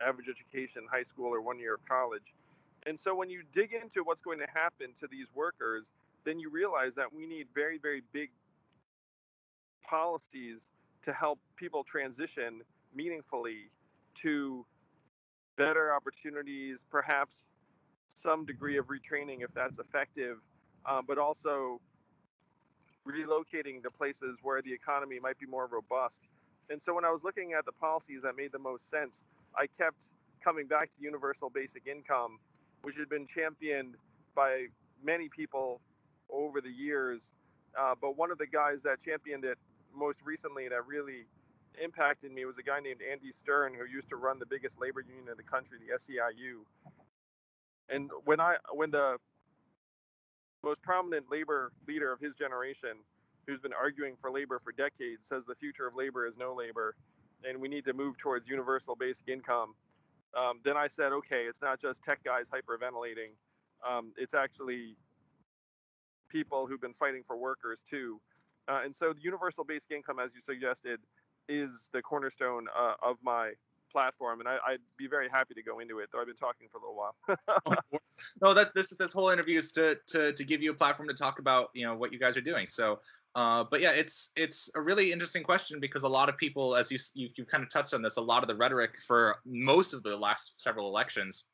average 0.00 0.28
education, 0.32 0.88
high 0.88 1.04
school 1.12 1.28
or 1.28 1.44
one 1.44 1.60
year 1.60 1.76
of 1.76 1.84
college. 1.84 2.24
And 2.88 2.98
so 3.04 3.14
when 3.14 3.28
you 3.28 3.42
dig 3.54 3.74
into 3.74 4.02
what's 4.02 4.22
going 4.22 4.38
to 4.38 4.48
happen 4.48 4.88
to 5.00 5.06
these 5.10 5.26
workers, 5.34 5.84
then 6.24 6.40
you 6.40 6.48
realize 6.48 6.92
that 6.96 7.12
we 7.12 7.26
need 7.26 7.46
very, 7.54 7.76
very 7.76 8.02
big 8.14 8.30
policies 9.84 10.56
to 11.04 11.12
help 11.12 11.38
people 11.56 11.84
transition 11.84 12.62
meaningfully 12.96 13.68
to 14.22 14.64
better 15.58 15.92
opportunities, 15.94 16.78
perhaps 16.90 17.32
some 18.22 18.46
degree 18.46 18.78
of 18.78 18.86
retraining 18.86 19.42
if 19.42 19.52
that's 19.54 19.78
effective, 19.78 20.38
um, 20.86 21.04
but 21.06 21.18
also 21.18 21.80
relocating 23.06 23.82
to 23.82 23.90
places 23.90 24.38
where 24.42 24.62
the 24.62 24.72
economy 24.72 25.18
might 25.20 25.38
be 25.38 25.44
more 25.44 25.66
robust. 25.66 26.16
And 26.70 26.80
so 26.86 26.94
when 26.94 27.04
I 27.04 27.10
was 27.10 27.20
looking 27.22 27.52
at 27.52 27.66
the 27.66 27.72
policies 27.72 28.20
that 28.22 28.34
made 28.34 28.52
the 28.52 28.58
most 28.58 28.82
sense, 28.90 29.12
I 29.54 29.66
kept 29.76 29.96
coming 30.42 30.66
back 30.66 30.88
to 30.96 31.04
universal 31.04 31.50
basic 31.50 31.86
income, 31.86 32.38
which 32.82 32.96
had 32.98 33.08
been 33.08 33.26
championed 33.34 33.94
by 34.34 34.66
many 35.02 35.28
people 35.28 35.80
over 36.30 36.60
the 36.60 36.70
years. 36.70 37.20
Uh, 37.78 37.94
but 38.00 38.16
one 38.16 38.30
of 38.30 38.38
the 38.38 38.46
guys 38.46 38.76
that 38.84 39.02
championed 39.04 39.44
it 39.44 39.58
most 39.94 40.18
recently 40.24 40.68
that 40.68 40.86
really 40.86 41.26
impacted 41.82 42.32
me 42.32 42.44
was 42.44 42.54
a 42.58 42.62
guy 42.62 42.80
named 42.80 43.00
Andy 43.02 43.32
Stern 43.42 43.72
who 43.74 43.84
used 43.86 44.08
to 44.08 44.16
run 44.16 44.38
the 44.38 44.46
biggest 44.46 44.74
labor 44.80 45.00
union 45.00 45.28
in 45.30 45.36
the 45.36 45.46
country, 45.46 45.78
the 45.78 45.94
SEIU. 45.94 46.66
And 47.88 48.10
when 48.24 48.40
I 48.40 48.56
when 48.72 48.90
the 48.90 49.16
most 50.62 50.82
prominent 50.82 51.26
labor 51.30 51.72
leader 51.86 52.12
of 52.12 52.20
his 52.20 52.34
generation, 52.34 52.98
who's 53.46 53.60
been 53.60 53.72
arguing 53.72 54.14
for 54.20 54.30
labor 54.30 54.60
for 54.62 54.72
decades, 54.72 55.22
says 55.30 55.42
the 55.48 55.54
future 55.56 55.86
of 55.86 55.96
labor 55.96 56.26
is 56.26 56.34
no 56.38 56.54
labor, 56.54 56.94
and 57.48 57.58
we 57.58 57.68
need 57.68 57.84
to 57.86 57.94
move 57.94 58.18
towards 58.18 58.46
universal 58.46 58.94
basic 58.94 59.26
income. 59.26 59.74
Um, 60.36 60.60
then 60.64 60.76
I 60.76 60.88
said, 60.96 61.12
okay, 61.12 61.46
it's 61.48 61.60
not 61.62 61.80
just 61.80 61.98
tech 62.04 62.22
guys 62.24 62.44
hyperventilating. 62.52 63.32
Um, 63.88 64.12
it's 64.16 64.34
actually 64.34 64.96
people 66.28 66.66
who've 66.66 66.80
been 66.80 66.94
fighting 66.98 67.22
for 67.26 67.36
workers 67.36 67.78
too. 67.90 68.20
Uh, 68.68 68.80
and 68.84 68.94
so 69.00 69.12
the 69.12 69.20
universal 69.22 69.64
basic 69.64 69.90
income, 69.90 70.18
as 70.18 70.30
you 70.34 70.42
suggested, 70.46 71.00
is 71.48 71.70
the 71.92 72.02
cornerstone 72.02 72.66
uh, 72.76 72.94
of 73.02 73.16
my 73.22 73.52
platform, 73.90 74.40
and 74.40 74.48
I, 74.48 74.72
would 74.72 74.80
be 74.98 75.08
very 75.08 75.28
happy 75.28 75.54
to 75.54 75.62
go 75.62 75.78
into 75.78 76.00
it. 76.00 76.10
Though 76.12 76.20
I've 76.20 76.26
been 76.26 76.36
talking 76.36 76.68
for 76.70 76.78
a 76.78 76.80
little 76.82 76.96
while. 76.96 78.00
no, 78.42 78.52
that 78.52 78.74
this 78.74 78.90
this 78.98 79.12
whole 79.12 79.30
interview 79.30 79.58
is 79.58 79.72
to 79.72 79.96
to 80.08 80.32
to 80.34 80.44
give 80.44 80.60
you 80.60 80.72
a 80.72 80.74
platform 80.74 81.08
to 81.08 81.14
talk 81.14 81.38
about 81.38 81.70
you 81.74 81.86
know 81.86 81.94
what 81.96 82.12
you 82.12 82.18
guys 82.18 82.36
are 82.36 82.42
doing. 82.42 82.66
So. 82.70 83.00
Uh, 83.34 83.64
but 83.70 83.80
yeah, 83.80 83.90
it's 83.90 84.30
it's 84.36 84.68
a 84.74 84.80
really 84.80 85.12
interesting 85.12 85.42
question 85.42 85.78
because 85.80 86.02
a 86.02 86.08
lot 86.08 86.28
of 86.28 86.36
people, 86.36 86.74
as 86.74 86.90
you 86.90 86.98
you 87.14 87.28
you 87.36 87.44
kind 87.44 87.62
of 87.62 87.70
touched 87.70 87.94
on 87.94 88.02
this, 88.02 88.16
a 88.16 88.20
lot 88.20 88.42
of 88.42 88.48
the 88.48 88.54
rhetoric 88.56 88.90
for 89.06 89.36
most 89.46 89.92
of 89.92 90.02
the 90.02 90.16
last 90.16 90.52
several 90.58 90.88
elections 90.88 91.44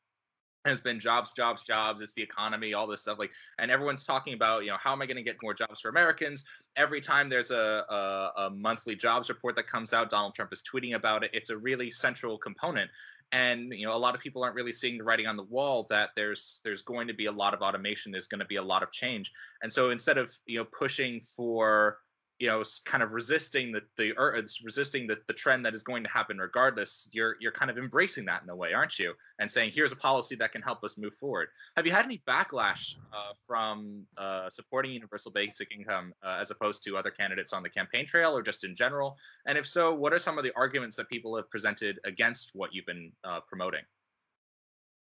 has 0.65 0.81
been 0.81 0.99
jobs, 0.99 1.31
jobs, 1.35 1.63
jobs. 1.63 2.01
It's 2.01 2.13
the 2.13 2.23
economy, 2.23 2.73
all 2.73 2.87
this 2.87 3.01
stuff. 3.01 3.19
Like, 3.19 3.31
and 3.59 3.69
everyone's 3.69 4.03
talking 4.03 4.33
about, 4.33 4.63
you 4.63 4.71
know, 4.71 4.77
how 4.81 4.91
am 4.91 5.01
I 5.01 5.05
going 5.05 5.17
to 5.17 5.23
get 5.23 5.37
more 5.41 5.53
jobs 5.53 5.81
for 5.81 5.89
Americans? 5.89 6.43
Every 6.75 7.01
time 7.01 7.29
there's 7.29 7.51
a, 7.51 7.85
a, 7.87 8.31
a 8.45 8.49
monthly 8.49 8.95
jobs 8.95 9.29
report 9.29 9.55
that 9.55 9.67
comes 9.67 9.93
out, 9.93 10.09
Donald 10.09 10.33
Trump 10.33 10.51
is 10.51 10.61
tweeting 10.63 10.95
about 10.95 11.23
it. 11.23 11.29
It's 11.33 11.51
a 11.51 11.57
really 11.57 11.91
central 11.91 12.37
component. 12.37 12.89
And 13.31 13.71
you 13.73 13.85
know, 13.85 13.93
a 13.93 13.97
lot 13.97 14.15
of 14.15 14.21
people 14.21 14.43
aren't 14.43 14.55
really 14.55 14.73
seeing 14.73 14.97
the 14.97 15.03
writing 15.03 15.27
on 15.27 15.35
the 15.35 15.43
wall 15.43 15.87
that 15.89 16.09
there's 16.15 16.59
there's 16.63 16.81
going 16.81 17.07
to 17.07 17.13
be 17.13 17.25
a 17.25 17.31
lot 17.31 17.53
of 17.53 17.61
automation. 17.61 18.11
There's 18.11 18.27
going 18.27 18.39
to 18.39 18.45
be 18.45 18.55
a 18.57 18.63
lot 18.63 18.83
of 18.83 18.91
change. 18.91 19.31
And 19.61 19.71
so 19.71 19.89
instead 19.89 20.17
of 20.17 20.29
you 20.45 20.59
know 20.59 20.65
pushing 20.65 21.21
for 21.35 21.97
you 22.39 22.47
know 22.47 22.63
kind 22.83 23.01
of 23.01 23.11
resisting 23.11 23.71
the 23.71 23.81
the 23.97 24.11
or 24.17 24.41
resisting 24.63 25.07
the, 25.07 25.17
the 25.27 25.33
trend 25.33 25.65
that 25.65 25.73
is 25.73 25.83
going 25.83 26.03
to 26.03 26.09
happen 26.09 26.37
regardless 26.37 27.07
you're 27.11 27.35
you're 27.39 27.51
kind 27.51 27.71
of 27.71 27.77
embracing 27.77 28.25
that 28.25 28.43
in 28.43 28.49
a 28.49 28.55
way 28.55 28.73
aren't 28.73 28.99
you? 28.99 29.13
And 29.39 29.49
saying 29.49 29.71
here's 29.73 29.91
a 29.91 29.95
policy 29.95 30.35
that 30.35 30.51
can 30.51 30.61
help 30.61 30.83
us 30.83 30.97
move 30.97 31.13
forward. 31.19 31.47
Have 31.75 31.85
you 31.85 31.91
had 31.91 32.05
any 32.05 32.21
backlash 32.27 32.95
uh, 33.13 33.33
from 33.47 34.03
uh, 34.17 34.49
supporting 34.49 34.91
universal 34.91 35.31
basic 35.31 35.69
income 35.73 36.13
uh, 36.23 36.37
as 36.41 36.51
opposed 36.51 36.83
to 36.83 36.97
other 36.97 37.11
candidates 37.11 37.53
on 37.53 37.63
the 37.63 37.69
campaign 37.69 38.05
trail 38.05 38.35
or 38.35 38.41
just 38.41 38.63
in 38.63 38.75
general? 38.75 39.17
And 39.45 39.57
if 39.57 39.67
so 39.67 39.93
what 39.93 40.13
are 40.13 40.19
some 40.19 40.37
of 40.37 40.43
the 40.43 40.51
arguments 40.55 40.95
that 40.97 41.09
people 41.09 41.35
have 41.35 41.49
presented 41.49 41.99
against 42.05 42.51
what 42.53 42.73
you've 42.73 42.85
been 42.85 43.11
uh, 43.23 43.39
promoting? 43.47 43.81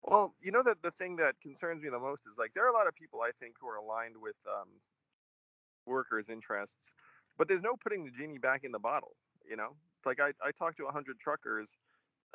Well 0.03 0.35
you 0.41 0.51
know 0.51 0.61
that 0.63 0.77
the 0.83 0.91
thing 0.99 1.15
that 1.17 1.33
concerns 1.41 1.81
me 1.81 1.89
the 1.89 1.99
most 1.99 2.21
is 2.27 2.37
like 2.37 2.53
there 2.53 2.65
are 2.65 2.69
a 2.69 2.73
lot 2.73 2.87
of 2.87 2.93
people 2.95 3.21
i 3.21 3.31
think 3.39 3.55
who 3.59 3.67
are 3.67 3.77
aligned 3.77 4.15
with 4.19 4.35
um, 4.47 4.67
workers 5.85 6.25
interests 6.29 6.75
but 7.37 7.47
there's 7.47 7.63
no 7.63 7.75
putting 7.81 8.05
the 8.05 8.11
genie 8.11 8.37
back 8.37 8.63
in 8.63 8.71
the 8.71 8.79
bottle. 8.79 9.15
You 9.49 9.57
know, 9.57 9.75
it's 9.97 10.05
like 10.05 10.19
I, 10.19 10.31
I 10.45 10.51
talked 10.57 10.77
to 10.77 10.85
100 10.85 11.19
truckers 11.19 11.67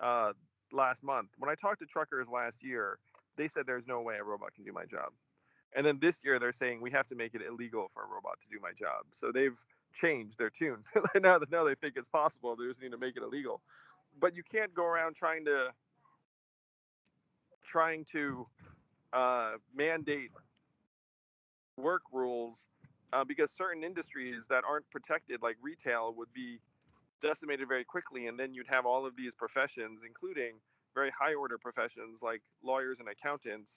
uh, 0.03 0.33
last 0.73 1.03
month. 1.03 1.29
When 1.39 1.51
I 1.51 1.55
talked 1.55 1.81
to 1.81 1.87
truckers 1.87 2.27
last 2.33 2.57
year, 2.61 2.99
they 3.37 3.49
said 3.55 3.65
there's 3.67 3.87
no 3.87 4.01
way 4.01 4.17
a 4.17 4.25
robot 4.25 4.55
can 4.55 4.65
do 4.65 4.73
my 4.73 4.85
job. 4.85 5.13
And 5.77 5.85
then 5.87 5.99
this 6.01 6.15
year 6.25 6.39
they're 6.39 6.55
saying 6.59 6.81
we 6.81 6.91
have 6.91 7.09
to 7.09 7.15
make 7.15 7.35
it 7.35 7.43
illegal 7.47 7.91
for 7.95 8.03
a 8.03 8.07
robot 8.07 8.39
to 8.43 8.49
do 8.55 8.61
my 8.61 8.73
job. 8.79 9.05
So 9.21 9.31
they've 9.33 9.57
changed 10.01 10.35
their 10.39 10.51
tune. 10.51 10.85
now 11.21 11.39
that 11.39 11.51
now 11.51 11.65
they 11.65 11.75
think 11.75 11.95
it's 11.97 12.09
possible, 12.11 12.57
they 12.57 12.67
just 12.67 12.81
need 12.81 12.93
to 12.93 12.99
make 12.99 13.17
it 13.17 13.23
illegal. 13.23 13.61
But 14.21 14.35
you 14.35 14.43
can't 14.51 14.75
go 14.75 14.85
around 14.85 15.17
trying 15.17 15.45
to 15.45 15.69
trying 17.71 18.07
to 18.13 18.47
uh, 19.13 19.53
mandate 19.77 20.31
work 21.77 22.03
rules 22.13 22.57
uh, 23.13 23.25
because 23.25 23.49
certain 23.57 23.85
industries 23.85 24.43
that 24.49 24.65
aren't 24.69 24.89
protected, 24.91 25.41
like 25.43 25.57
retail, 25.63 26.15
would 26.17 26.33
be 26.35 26.59
decimated 27.23 27.67
very 27.69 27.85
quickly, 27.85 28.27
and 28.27 28.39
then 28.39 28.55
you'd 28.55 28.69
have 28.69 28.87
all 28.87 29.07
of 29.07 29.17
these 29.17 29.33
professions, 29.39 30.01
including 30.07 30.55
very 30.95 31.11
high 31.19 31.35
order 31.35 31.59
professions 31.59 32.19
like 32.23 32.43
lawyers 32.63 32.97
and 33.01 33.09
accountants 33.09 33.69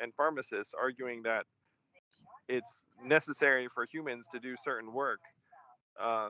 and 0.00 0.12
pharmacists, 0.14 0.72
arguing 0.78 1.22
that 1.22 1.44
it's 2.48 2.66
necessary 3.04 3.68
for 3.74 3.86
humans 3.90 4.24
to 4.32 4.40
do 4.40 4.54
certain 4.64 4.92
work. 4.92 5.20
Uh, 6.00 6.28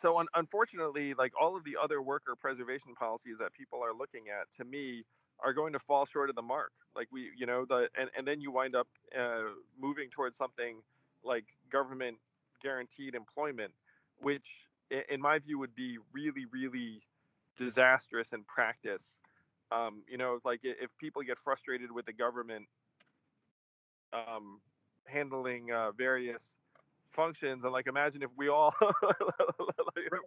so 0.00 0.18
un- 0.18 0.26
unfortunately, 0.34 1.14
like 1.14 1.32
all 1.40 1.56
of 1.56 1.64
the 1.64 1.76
other 1.82 2.02
worker 2.02 2.34
preservation 2.38 2.94
policies 2.98 3.36
that 3.38 3.52
people 3.54 3.80
are 3.82 3.94
looking 3.94 4.24
at, 4.28 4.46
to 4.58 4.68
me, 4.68 5.04
are 5.42 5.52
going 5.52 5.72
to 5.72 5.78
fall 5.86 6.06
short 6.12 6.30
of 6.30 6.36
the 6.36 6.42
mark. 6.42 6.72
Like 6.94 7.08
we, 7.12 7.30
you 7.36 7.46
know, 7.46 7.64
the 7.68 7.88
and, 7.98 8.10
and 8.16 8.26
then 8.26 8.40
you 8.40 8.50
wind 8.50 8.74
up 8.74 8.88
uh, 9.18 9.50
moving 9.80 10.08
towards 10.10 10.36
something 10.38 10.76
like 11.24 11.44
government 11.70 12.16
guaranteed 12.62 13.14
employment, 13.14 13.72
which 14.20 14.44
in 15.10 15.20
my 15.20 15.38
view 15.38 15.58
would 15.58 15.74
be 15.74 15.98
really, 16.12 16.44
really 16.52 17.02
disastrous 17.58 18.26
in 18.32 18.44
practice. 18.44 19.00
Um, 19.70 20.02
you 20.08 20.18
know, 20.18 20.38
like 20.44 20.60
if 20.62 20.90
people 21.00 21.22
get 21.22 21.38
frustrated 21.42 21.90
with 21.90 22.04
the 22.04 22.12
government 22.12 22.66
um, 24.12 24.60
handling 25.06 25.72
uh, 25.72 25.92
various 25.92 26.40
functions 27.14 27.62
and 27.64 27.72
like 27.72 27.86
imagine 27.86 28.22
if 28.22 28.30
we 28.36 28.48
all 28.48 28.74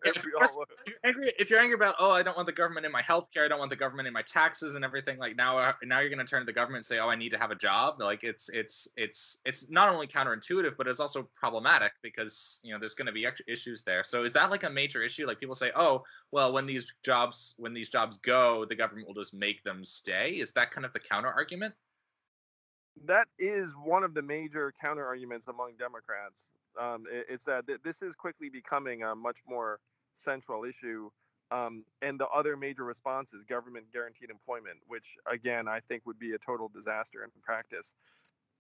if, 0.05 0.23
we 0.23 0.31
all 0.39 0.65
if, 0.85 0.87
you're 0.87 0.95
angry, 1.03 1.31
if 1.37 1.49
you're 1.49 1.59
angry 1.59 1.75
about 1.75 1.95
oh 1.99 2.11
i 2.11 2.23
don't 2.23 2.35
want 2.35 2.45
the 2.45 2.53
government 2.53 2.85
in 2.85 2.91
my 2.91 3.01
health 3.01 3.27
care 3.33 3.45
i 3.45 3.47
don't 3.47 3.59
want 3.59 3.69
the 3.69 3.75
government 3.75 4.07
in 4.07 4.13
my 4.13 4.21
taxes 4.21 4.75
and 4.75 4.85
everything 4.85 5.17
like 5.17 5.35
now 5.35 5.57
uh, 5.57 5.73
now 5.83 5.99
you're 5.99 6.09
going 6.09 6.19
to 6.19 6.25
turn 6.25 6.41
to 6.41 6.45
the 6.45 6.53
government 6.53 6.77
and 6.77 6.85
say 6.85 6.99
oh 6.99 7.09
i 7.09 7.15
need 7.15 7.29
to 7.29 7.37
have 7.37 7.51
a 7.51 7.55
job 7.55 7.99
like 7.99 8.23
it's 8.23 8.49
it's 8.53 8.87
it's 8.95 9.37
it's 9.45 9.65
not 9.69 9.89
only 9.89 10.07
counterintuitive 10.07 10.75
but 10.77 10.87
it's 10.87 10.99
also 10.99 11.27
problematic 11.35 11.91
because 12.01 12.59
you 12.63 12.73
know 12.73 12.79
there's 12.79 12.93
going 12.93 13.07
to 13.07 13.11
be 13.11 13.25
issues 13.47 13.83
there. 13.83 14.03
So 14.03 14.23
is 14.23 14.33
that 14.33 14.51
like 14.51 14.63
a 14.63 14.69
major 14.69 15.01
issue? 15.01 15.25
Like 15.27 15.39
people 15.39 15.55
say 15.55 15.71
oh 15.75 16.03
well 16.31 16.53
when 16.53 16.65
these 16.65 16.85
jobs 17.03 17.55
when 17.57 17.73
these 17.73 17.89
jobs 17.89 18.17
go 18.17 18.65
the 18.67 18.75
government 18.75 19.07
will 19.07 19.15
just 19.15 19.33
make 19.33 19.63
them 19.63 19.83
stay. 19.85 20.31
Is 20.33 20.51
that 20.53 20.71
kind 20.71 20.85
of 20.85 20.93
the 20.93 20.99
counter 20.99 21.29
argument? 21.29 21.73
That 23.05 23.27
is 23.37 23.69
one 23.83 24.03
of 24.03 24.13
the 24.13 24.21
major 24.21 24.73
counter 24.81 25.05
arguments 25.05 25.47
among 25.47 25.73
democrats 25.77 26.35
um, 26.79 27.05
it, 27.11 27.25
it's 27.29 27.43
that 27.45 27.67
th- 27.67 27.79
this 27.83 28.01
is 28.01 28.13
quickly 28.15 28.49
becoming 28.49 29.03
a 29.03 29.15
much 29.15 29.37
more 29.47 29.79
central 30.23 30.63
issue. 30.65 31.09
Um, 31.51 31.85
and 32.01 32.19
the 32.19 32.27
other 32.27 32.57
major 32.57 32.83
response 32.83 33.29
is 33.33 33.43
government 33.47 33.85
guaranteed 33.93 34.29
employment, 34.29 34.77
which 34.87 35.05
again 35.31 35.67
I 35.67 35.79
think 35.87 36.05
would 36.05 36.19
be 36.19 36.33
a 36.33 36.37
total 36.39 36.69
disaster 36.69 37.23
in 37.23 37.29
practice. 37.43 37.87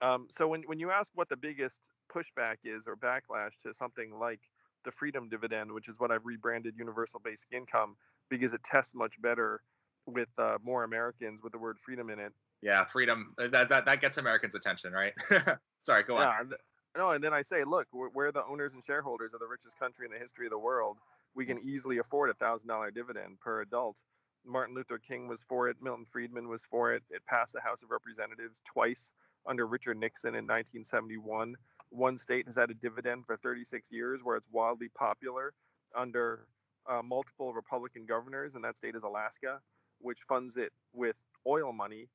Um, 0.01 0.27
so 0.37 0.47
when 0.47 0.63
when 0.63 0.79
you 0.79 0.91
ask 0.91 1.07
what 1.15 1.29
the 1.29 1.35
biggest 1.35 1.75
pushback 2.13 2.57
is 2.63 2.83
or 2.87 2.95
backlash 2.95 3.51
to 3.63 3.73
something 3.79 4.17
like 4.19 4.39
the 4.83 4.91
freedom 4.91 5.27
dividend, 5.29 5.71
which 5.71 5.87
is 5.87 5.95
what 5.97 6.11
I've 6.11 6.25
rebranded 6.25 6.75
universal 6.77 7.19
basic 7.23 7.47
income 7.51 7.95
because 8.29 8.53
it 8.53 8.61
tests 8.63 8.93
much 8.93 9.13
better 9.19 9.61
with 10.05 10.29
uh, 10.37 10.57
more 10.63 10.83
Americans 10.83 11.41
with 11.41 11.53
the 11.53 11.57
word 11.57 11.77
freedom 11.83 12.11
in 12.11 12.19
it. 12.19 12.31
Yeah, 12.61 12.85
freedom. 12.85 13.33
uh, 13.39 13.47
That 13.47 13.69
that, 13.69 13.85
that 13.85 14.01
gets 14.01 14.17
Americans' 14.17 14.55
attention, 14.55 14.93
right? 14.93 15.13
Sorry, 15.85 16.03
go 16.03 16.17
on. 16.17 16.53
No, 16.97 17.11
and 17.11 17.23
then 17.23 17.33
I 17.33 17.41
say, 17.43 17.63
look, 17.65 17.87
we're, 17.93 18.09
we're 18.09 18.31
the 18.31 18.45
owners 18.45 18.71
and 18.73 18.83
shareholders 18.85 19.33
of 19.33 19.39
the 19.39 19.47
richest 19.47 19.77
country 19.79 20.05
in 20.05 20.11
the 20.11 20.19
history 20.19 20.45
of 20.45 20.51
the 20.51 20.57
world. 20.59 20.97
We 21.35 21.45
can 21.45 21.59
easily 21.59 21.97
afford 21.97 22.29
a 22.29 22.33
thousand 22.35 22.67
dollar 22.67 22.91
dividend 22.91 23.39
per 23.41 23.61
adult. 23.61 23.97
Martin 24.45 24.75
Luther 24.75 24.99
King 24.99 25.27
was 25.27 25.39
for 25.49 25.69
it. 25.69 25.77
Milton 25.81 26.05
Friedman 26.11 26.47
was 26.47 26.61
for 26.69 26.93
it. 26.93 27.03
It 27.09 27.25
passed 27.25 27.51
the 27.53 27.61
House 27.61 27.79
of 27.83 27.91
Representatives 27.91 28.55
twice 28.71 29.11
under 29.47 29.67
Richard 29.67 29.97
Nixon 29.97 30.29
in 30.29 30.45
1971. 30.47 31.55
One 31.89 32.17
state 32.17 32.47
has 32.47 32.55
had 32.55 32.69
a 32.69 32.75
dividend 32.75 33.25
for 33.25 33.37
36 33.37 33.85
years, 33.91 34.21
where 34.23 34.37
it's 34.37 34.47
wildly 34.51 34.89
popular 34.97 35.53
under 35.95 36.47
uh, 36.89 37.01
multiple 37.03 37.53
Republican 37.53 38.05
governors, 38.05 38.53
and 38.55 38.63
that 38.63 38.77
state 38.77 38.95
is 38.95 39.03
Alaska, 39.03 39.59
which 39.99 40.19
funds 40.27 40.55
it 40.57 40.71
with 40.93 41.15
oil 41.47 41.73
money. 41.73 42.07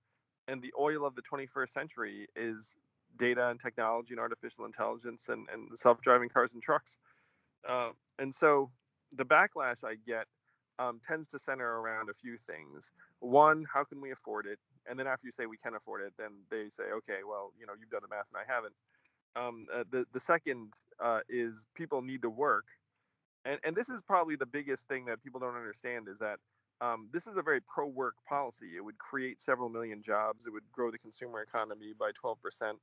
And 0.49 0.63
the 0.63 0.73
oil 0.79 1.05
of 1.07 1.15
the 1.15 1.23
21st 1.23 1.73
century 1.75 2.29
is 2.35 2.57
data 3.19 3.49
and 3.49 3.61
technology 3.61 4.13
and 4.13 4.21
artificial 4.21 4.65
intelligence 4.65 5.23
and, 5.29 5.47
and 5.53 5.69
self-driving 5.79 6.29
cars 6.29 6.51
and 6.55 6.63
trucks. 6.63 6.93
Uh, 7.69 7.91
and 8.19 8.35
so 8.35 8.71
the 9.17 9.25
backlash 9.25 9.85
I 9.85 9.97
get 10.07 10.27
um, 10.79 11.01
tends 11.07 11.29
to 11.31 11.39
center 11.45 11.79
around 11.81 12.09
a 12.09 12.15
few 12.15 12.39
things. 12.47 12.85
One, 13.21 13.67
how 13.73 13.85
can 13.85 14.01
we 14.01 14.13
afford 14.13 14.47
it? 14.47 14.59
And 14.89 14.99
then 14.99 15.07
after 15.07 15.27
you 15.27 15.33
say 15.39 15.47
we 15.47 15.59
can 15.59 15.75
afford 15.75 16.03
it, 16.03 16.15
then 16.19 16.31
they 16.51 16.69
say, 16.77 16.85
okay, 16.93 17.21
well, 17.29 17.53
you 17.59 17.67
know, 17.67 17.75
you've 17.79 17.91
done 17.91 18.01
the 18.03 18.09
math 18.09 18.27
and 18.33 18.41
I 18.41 18.53
haven't. 18.53 18.75
Um, 19.37 19.67
uh, 19.73 19.85
the 19.91 20.07
the 20.13 20.21
second 20.21 20.73
uh, 21.03 21.21
is 21.29 21.55
people 21.77 22.03
need 22.03 22.23
to 22.23 22.31
work, 22.31 22.65
and 23.45 23.61
and 23.65 23.77
this 23.77 23.89
is 23.89 24.01
probably 24.07 24.35
the 24.37 24.47
biggest 24.47 24.83
thing 24.89 25.05
that 25.05 25.23
people 25.23 25.39
don't 25.39 25.55
understand 25.55 26.09
is 26.09 26.19
that 26.19 26.39
um, 26.81 27.09
this 27.13 27.27
is 27.29 27.37
a 27.37 27.43
very 27.43 27.61
pro-work 27.61 28.15
policy. 28.29 28.77
It 28.77 28.85
would 28.85 28.99
create 28.99 29.41
several 29.41 29.69
million 29.69 30.03
jobs. 30.03 30.47
It 30.47 30.53
would 30.53 30.65
grow 30.73 30.91
the 30.91 30.99
consumer 30.99 31.43
economy 31.43 31.95
by 31.99 32.11
12 32.21 32.43
percent 32.43 32.79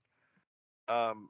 um, 0.90 1.30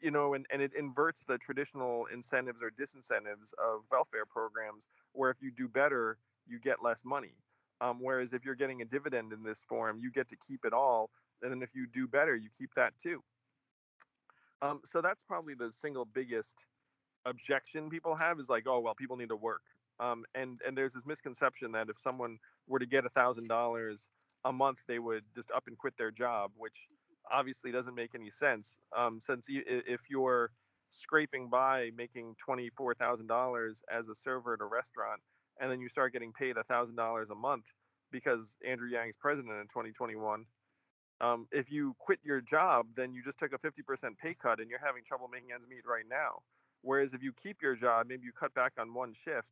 you 0.00 0.10
know, 0.10 0.34
and, 0.34 0.46
and 0.52 0.62
it 0.62 0.72
inverts 0.78 1.18
the 1.26 1.38
traditional 1.38 2.06
incentives 2.12 2.58
or 2.62 2.70
disincentives 2.70 3.50
of 3.58 3.82
welfare 3.90 4.24
programs, 4.26 4.82
where 5.12 5.30
if 5.30 5.36
you 5.40 5.50
do 5.50 5.68
better, 5.68 6.18
you 6.46 6.58
get 6.60 6.82
less 6.82 6.98
money. 7.04 7.34
Um, 7.80 7.98
whereas 8.00 8.30
if 8.32 8.44
you're 8.44 8.54
getting 8.54 8.80
a 8.80 8.84
dividend 8.84 9.32
in 9.32 9.42
this 9.42 9.58
form, 9.68 9.98
you 9.98 10.10
get 10.10 10.28
to 10.30 10.36
keep 10.48 10.64
it 10.64 10.72
all, 10.72 11.10
and 11.42 11.50
then 11.52 11.62
if 11.62 11.70
you 11.74 11.86
do 11.92 12.06
better, 12.06 12.34
you 12.34 12.48
keep 12.58 12.70
that 12.76 12.92
too. 13.02 13.22
Um, 14.62 14.80
so 14.92 15.02
that's 15.02 15.20
probably 15.28 15.54
the 15.54 15.72
single 15.82 16.06
biggest 16.06 16.48
objection 17.26 17.90
people 17.90 18.14
have 18.14 18.40
is 18.40 18.46
like, 18.48 18.64
oh 18.66 18.80
well, 18.80 18.94
people 18.94 19.16
need 19.16 19.28
to 19.28 19.36
work. 19.36 19.62
Um, 20.00 20.24
and 20.34 20.60
and 20.66 20.76
there's 20.76 20.92
this 20.94 21.04
misconception 21.06 21.72
that 21.72 21.88
if 21.88 21.96
someone 22.02 22.38
were 22.66 22.78
to 22.78 22.86
get 22.86 23.04
a 23.04 23.10
thousand 23.10 23.48
dollars 23.48 23.98
a 24.44 24.52
month, 24.52 24.78
they 24.88 24.98
would 24.98 25.24
just 25.34 25.50
up 25.54 25.64
and 25.66 25.76
quit 25.76 25.94
their 25.98 26.10
job, 26.10 26.52
which 26.56 26.74
obviously 27.30 27.72
doesn't 27.72 27.94
make 27.94 28.14
any 28.14 28.30
sense. 28.30 28.66
Um, 28.96 29.20
since 29.26 29.44
y- 29.48 29.64
i- 29.66 29.82
if 29.86 30.00
you're 30.08 30.50
scraping 30.92 31.48
by 31.48 31.90
making 31.96 32.36
twenty 32.44 32.70
four 32.70 32.94
thousand 32.94 33.26
dollars 33.26 33.76
as 33.90 34.08
a 34.08 34.14
server 34.24 34.54
at 34.54 34.60
a 34.60 34.64
restaurant, 34.64 35.20
and 35.60 35.70
then 35.70 35.80
you 35.80 35.88
start 35.88 36.12
getting 36.12 36.32
paid 36.32 36.56
a 36.56 36.64
thousand 36.64 36.96
dollars 36.96 37.28
a 37.30 37.34
month 37.34 37.64
because 38.10 38.40
Andrew 38.66 38.88
Yang's 38.88 39.16
president 39.20 39.54
in 39.60 39.66
2021. 39.68 40.46
Um, 41.20 41.48
if 41.50 41.70
you 41.70 41.94
quit 41.98 42.18
your 42.22 42.40
job, 42.40 42.88
then 42.94 43.12
you 43.14 43.22
just 43.24 43.38
took 43.38 43.52
a 43.52 43.58
50% 43.58 44.18
pay 44.18 44.34
cut 44.34 44.60
and 44.60 44.68
you're 44.68 44.78
having 44.84 45.02
trouble 45.04 45.28
making 45.28 45.52
ends 45.52 45.66
meet 45.68 45.86
right 45.86 46.04
now. 46.08 46.42
Whereas 46.82 47.10
if 47.14 47.22
you 47.22 47.32
keep 47.42 47.62
your 47.62 47.74
job, 47.74 48.06
maybe 48.08 48.24
you 48.24 48.32
cut 48.32 48.52
back 48.54 48.72
on 48.78 48.92
one 48.94 49.14
shift, 49.24 49.48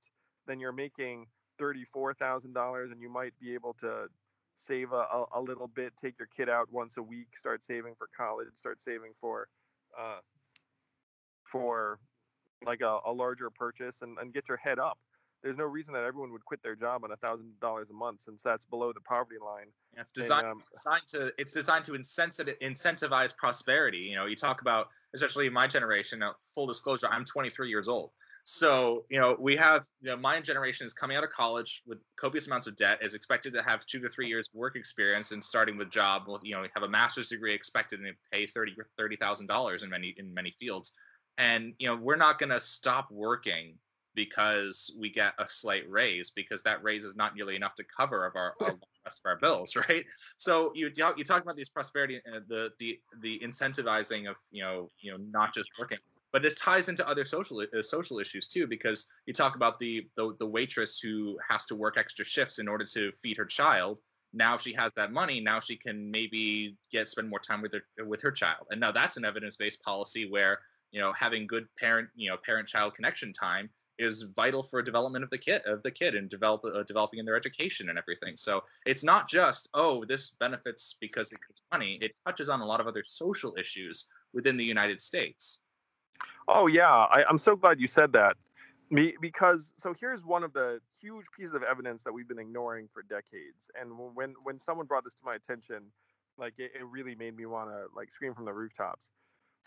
then 0.46 0.60
you're 0.60 0.72
making 0.72 1.26
$34,000 1.58 2.92
and 2.92 3.00
you 3.00 3.08
might 3.08 3.32
be 3.40 3.54
able 3.54 3.74
to 3.80 4.08
save 4.66 4.92
a, 4.92 5.24
a, 5.34 5.40
little 5.40 5.68
bit, 5.68 5.92
take 6.02 6.18
your 6.18 6.28
kid 6.36 6.48
out 6.48 6.72
once 6.72 6.92
a 6.96 7.02
week, 7.02 7.28
start 7.38 7.60
saving 7.66 7.94
for 7.98 8.08
college, 8.16 8.48
start 8.58 8.78
saving 8.84 9.12
for 9.20 9.48
uh, 9.98 10.18
for 11.50 11.98
like 12.64 12.80
a, 12.80 12.98
a 13.06 13.12
larger 13.12 13.50
purchase 13.50 13.94
and, 14.00 14.18
and 14.18 14.32
get 14.32 14.48
your 14.48 14.56
head 14.56 14.78
up. 14.78 14.98
There's 15.42 15.58
no 15.58 15.64
reason 15.64 15.92
that 15.92 16.04
everyone 16.04 16.32
would 16.32 16.44
quit 16.46 16.62
their 16.62 16.74
job 16.74 17.04
on 17.04 17.12
a 17.12 17.16
thousand 17.16 17.52
dollars 17.60 17.88
a 17.90 17.92
month 17.92 18.20
since 18.24 18.40
that's 18.42 18.64
below 18.64 18.92
the 18.94 19.00
poverty 19.00 19.36
line. 19.44 19.66
Yeah, 19.94 20.00
It's 20.00 20.16
And, 20.16 20.22
designed, 20.22 20.46
um, 20.46 20.62
designed 20.74 21.06
to 21.08 21.32
it's 21.36 21.52
designed 21.52 21.84
to 21.84 21.92
incentivize 21.92 22.58
incentivize 22.62 23.36
prosperity. 23.36 23.98
You 23.98 24.16
know, 24.16 24.24
you 24.24 24.36
talk 24.36 24.62
about 24.62 24.88
especially 25.14 25.48
my 25.50 25.66
generation. 25.66 26.18
Now, 26.18 26.34
full 26.54 26.66
disclosure, 26.66 27.08
I'm 27.08 27.24
23 27.24 27.68
years 27.68 27.88
old. 27.88 28.10
So 28.44 29.04
you 29.08 29.18
know, 29.18 29.36
we 29.38 29.56
have 29.56 29.84
you 30.02 30.10
know, 30.10 30.16
my 30.16 30.40
generation 30.40 30.86
is 30.86 30.92
coming 30.92 31.16
out 31.16 31.24
of 31.24 31.30
college 31.30 31.82
with 31.86 31.98
copious 32.16 32.46
amounts 32.46 32.66
of 32.66 32.76
debt, 32.76 32.98
is 33.02 33.14
expected 33.14 33.54
to 33.54 33.62
have 33.62 33.86
two 33.86 34.00
to 34.00 34.10
three 34.10 34.28
years 34.28 34.50
work 34.52 34.76
experience, 34.76 35.32
and 35.32 35.42
starting 35.42 35.78
with 35.78 35.90
job, 35.90 36.24
with 36.26 36.42
you 36.44 36.54
know, 36.54 36.66
have 36.74 36.82
a 36.82 36.88
master's 36.88 37.28
degree 37.28 37.54
expected 37.54 38.00
and 38.00 38.14
pay 38.30 38.46
thirty 38.46 38.74
thirty 38.98 39.16
thousand 39.16 39.46
dollars 39.46 39.82
in 39.82 39.88
many 39.88 40.14
in 40.18 40.32
many 40.32 40.54
fields. 40.60 40.92
And 41.38 41.72
you 41.78 41.88
know, 41.88 41.96
we're 41.96 42.16
not 42.16 42.38
going 42.38 42.50
to 42.50 42.60
stop 42.60 43.10
working 43.10 43.74
because 44.14 44.92
we 44.98 45.10
get 45.10 45.32
a 45.38 45.46
slight 45.48 45.90
raise 45.90 46.30
because 46.30 46.62
that 46.62 46.82
raise 46.82 47.04
is 47.04 47.16
not 47.16 47.34
nearly 47.34 47.56
enough 47.56 47.74
to 47.74 47.84
cover 47.84 48.24
of 48.24 48.36
our, 48.36 48.54
our 48.60 48.74
rest 49.04 49.20
of 49.24 49.26
our 49.26 49.36
bills, 49.36 49.74
right? 49.88 50.04
So 50.38 50.70
you 50.74 50.90
talk 50.90 51.18
you 51.18 51.24
talk 51.24 51.42
about 51.42 51.56
these 51.56 51.68
prosperity, 51.68 52.20
uh, 52.28 52.40
the 52.48 52.70
the 52.78 52.98
the 53.22 53.40
incentivizing 53.44 54.28
of 54.28 54.36
you 54.50 54.62
know 54.62 54.90
you 55.00 55.12
know 55.12 55.18
not 55.30 55.54
just 55.54 55.70
working, 55.78 55.98
but 56.34 56.42
this 56.42 56.56
ties 56.56 56.88
into 56.88 57.08
other 57.08 57.24
social 57.24 57.60
uh, 57.60 57.80
social 57.80 58.18
issues 58.18 58.48
too 58.48 58.66
because 58.66 59.06
you 59.24 59.32
talk 59.32 59.54
about 59.54 59.78
the, 59.78 60.08
the 60.16 60.34
the 60.40 60.46
waitress 60.46 60.98
who 60.98 61.38
has 61.48 61.64
to 61.66 61.76
work 61.76 61.96
extra 61.96 62.24
shifts 62.24 62.58
in 62.58 62.66
order 62.66 62.84
to 62.84 63.12
feed 63.22 63.36
her 63.36 63.44
child. 63.44 63.98
Now 64.32 64.58
she 64.58 64.74
has 64.74 64.90
that 64.96 65.12
money. 65.12 65.40
Now 65.40 65.60
she 65.60 65.76
can 65.76 66.10
maybe 66.10 66.76
get 66.90 67.08
spend 67.08 67.30
more 67.30 67.38
time 67.38 67.62
with 67.62 67.72
her 67.72 68.04
with 68.04 68.20
her 68.22 68.32
child. 68.32 68.66
And 68.70 68.80
now 68.80 68.90
that's 68.90 69.16
an 69.16 69.24
evidence 69.24 69.54
based 69.56 69.80
policy 69.82 70.28
where 70.28 70.58
you 70.90 71.00
know 71.00 71.12
having 71.12 71.46
good 71.46 71.68
parent 71.78 72.08
you 72.16 72.28
know 72.28 72.36
parent 72.44 72.66
child 72.66 72.96
connection 72.96 73.32
time 73.32 73.70
is 74.00 74.24
vital 74.34 74.64
for 74.64 74.82
development 74.82 75.22
of 75.22 75.30
the 75.30 75.38
kid 75.38 75.62
of 75.66 75.84
the 75.84 75.90
kid 75.92 76.16
and 76.16 76.28
develop 76.28 76.62
uh, 76.64 76.82
developing 76.82 77.20
in 77.20 77.24
their 77.24 77.36
education 77.36 77.90
and 77.90 77.96
everything. 77.96 78.34
So 78.36 78.64
it's 78.86 79.04
not 79.04 79.28
just 79.28 79.68
oh 79.74 80.04
this 80.04 80.30
benefits 80.40 80.96
because 81.00 81.30
it 81.30 81.38
gives 81.46 81.62
money. 81.70 81.96
It 82.02 82.10
touches 82.26 82.48
on 82.48 82.60
a 82.60 82.66
lot 82.66 82.80
of 82.80 82.88
other 82.88 83.04
social 83.06 83.54
issues 83.56 84.06
within 84.32 84.56
the 84.56 84.64
United 84.64 85.00
States. 85.00 85.60
Oh 86.48 86.66
yeah, 86.66 86.88
I, 86.88 87.24
I'm 87.28 87.38
so 87.38 87.56
glad 87.56 87.80
you 87.80 87.88
said 87.88 88.12
that. 88.12 88.36
Me, 88.90 89.14
because 89.20 89.66
so 89.82 89.94
here's 89.98 90.24
one 90.24 90.44
of 90.44 90.52
the 90.52 90.78
huge 91.00 91.24
pieces 91.36 91.54
of 91.54 91.62
evidence 91.62 92.02
that 92.04 92.12
we've 92.12 92.28
been 92.28 92.38
ignoring 92.38 92.88
for 92.92 93.02
decades. 93.02 93.58
And 93.80 93.90
when 94.14 94.34
when 94.42 94.60
someone 94.60 94.86
brought 94.86 95.04
this 95.04 95.14
to 95.14 95.24
my 95.24 95.36
attention, 95.36 95.84
like 96.38 96.54
it, 96.58 96.72
it 96.78 96.84
really 96.84 97.14
made 97.14 97.36
me 97.36 97.46
want 97.46 97.70
to 97.70 97.86
like 97.96 98.10
scream 98.12 98.34
from 98.34 98.44
the 98.44 98.52
rooftops. 98.52 99.06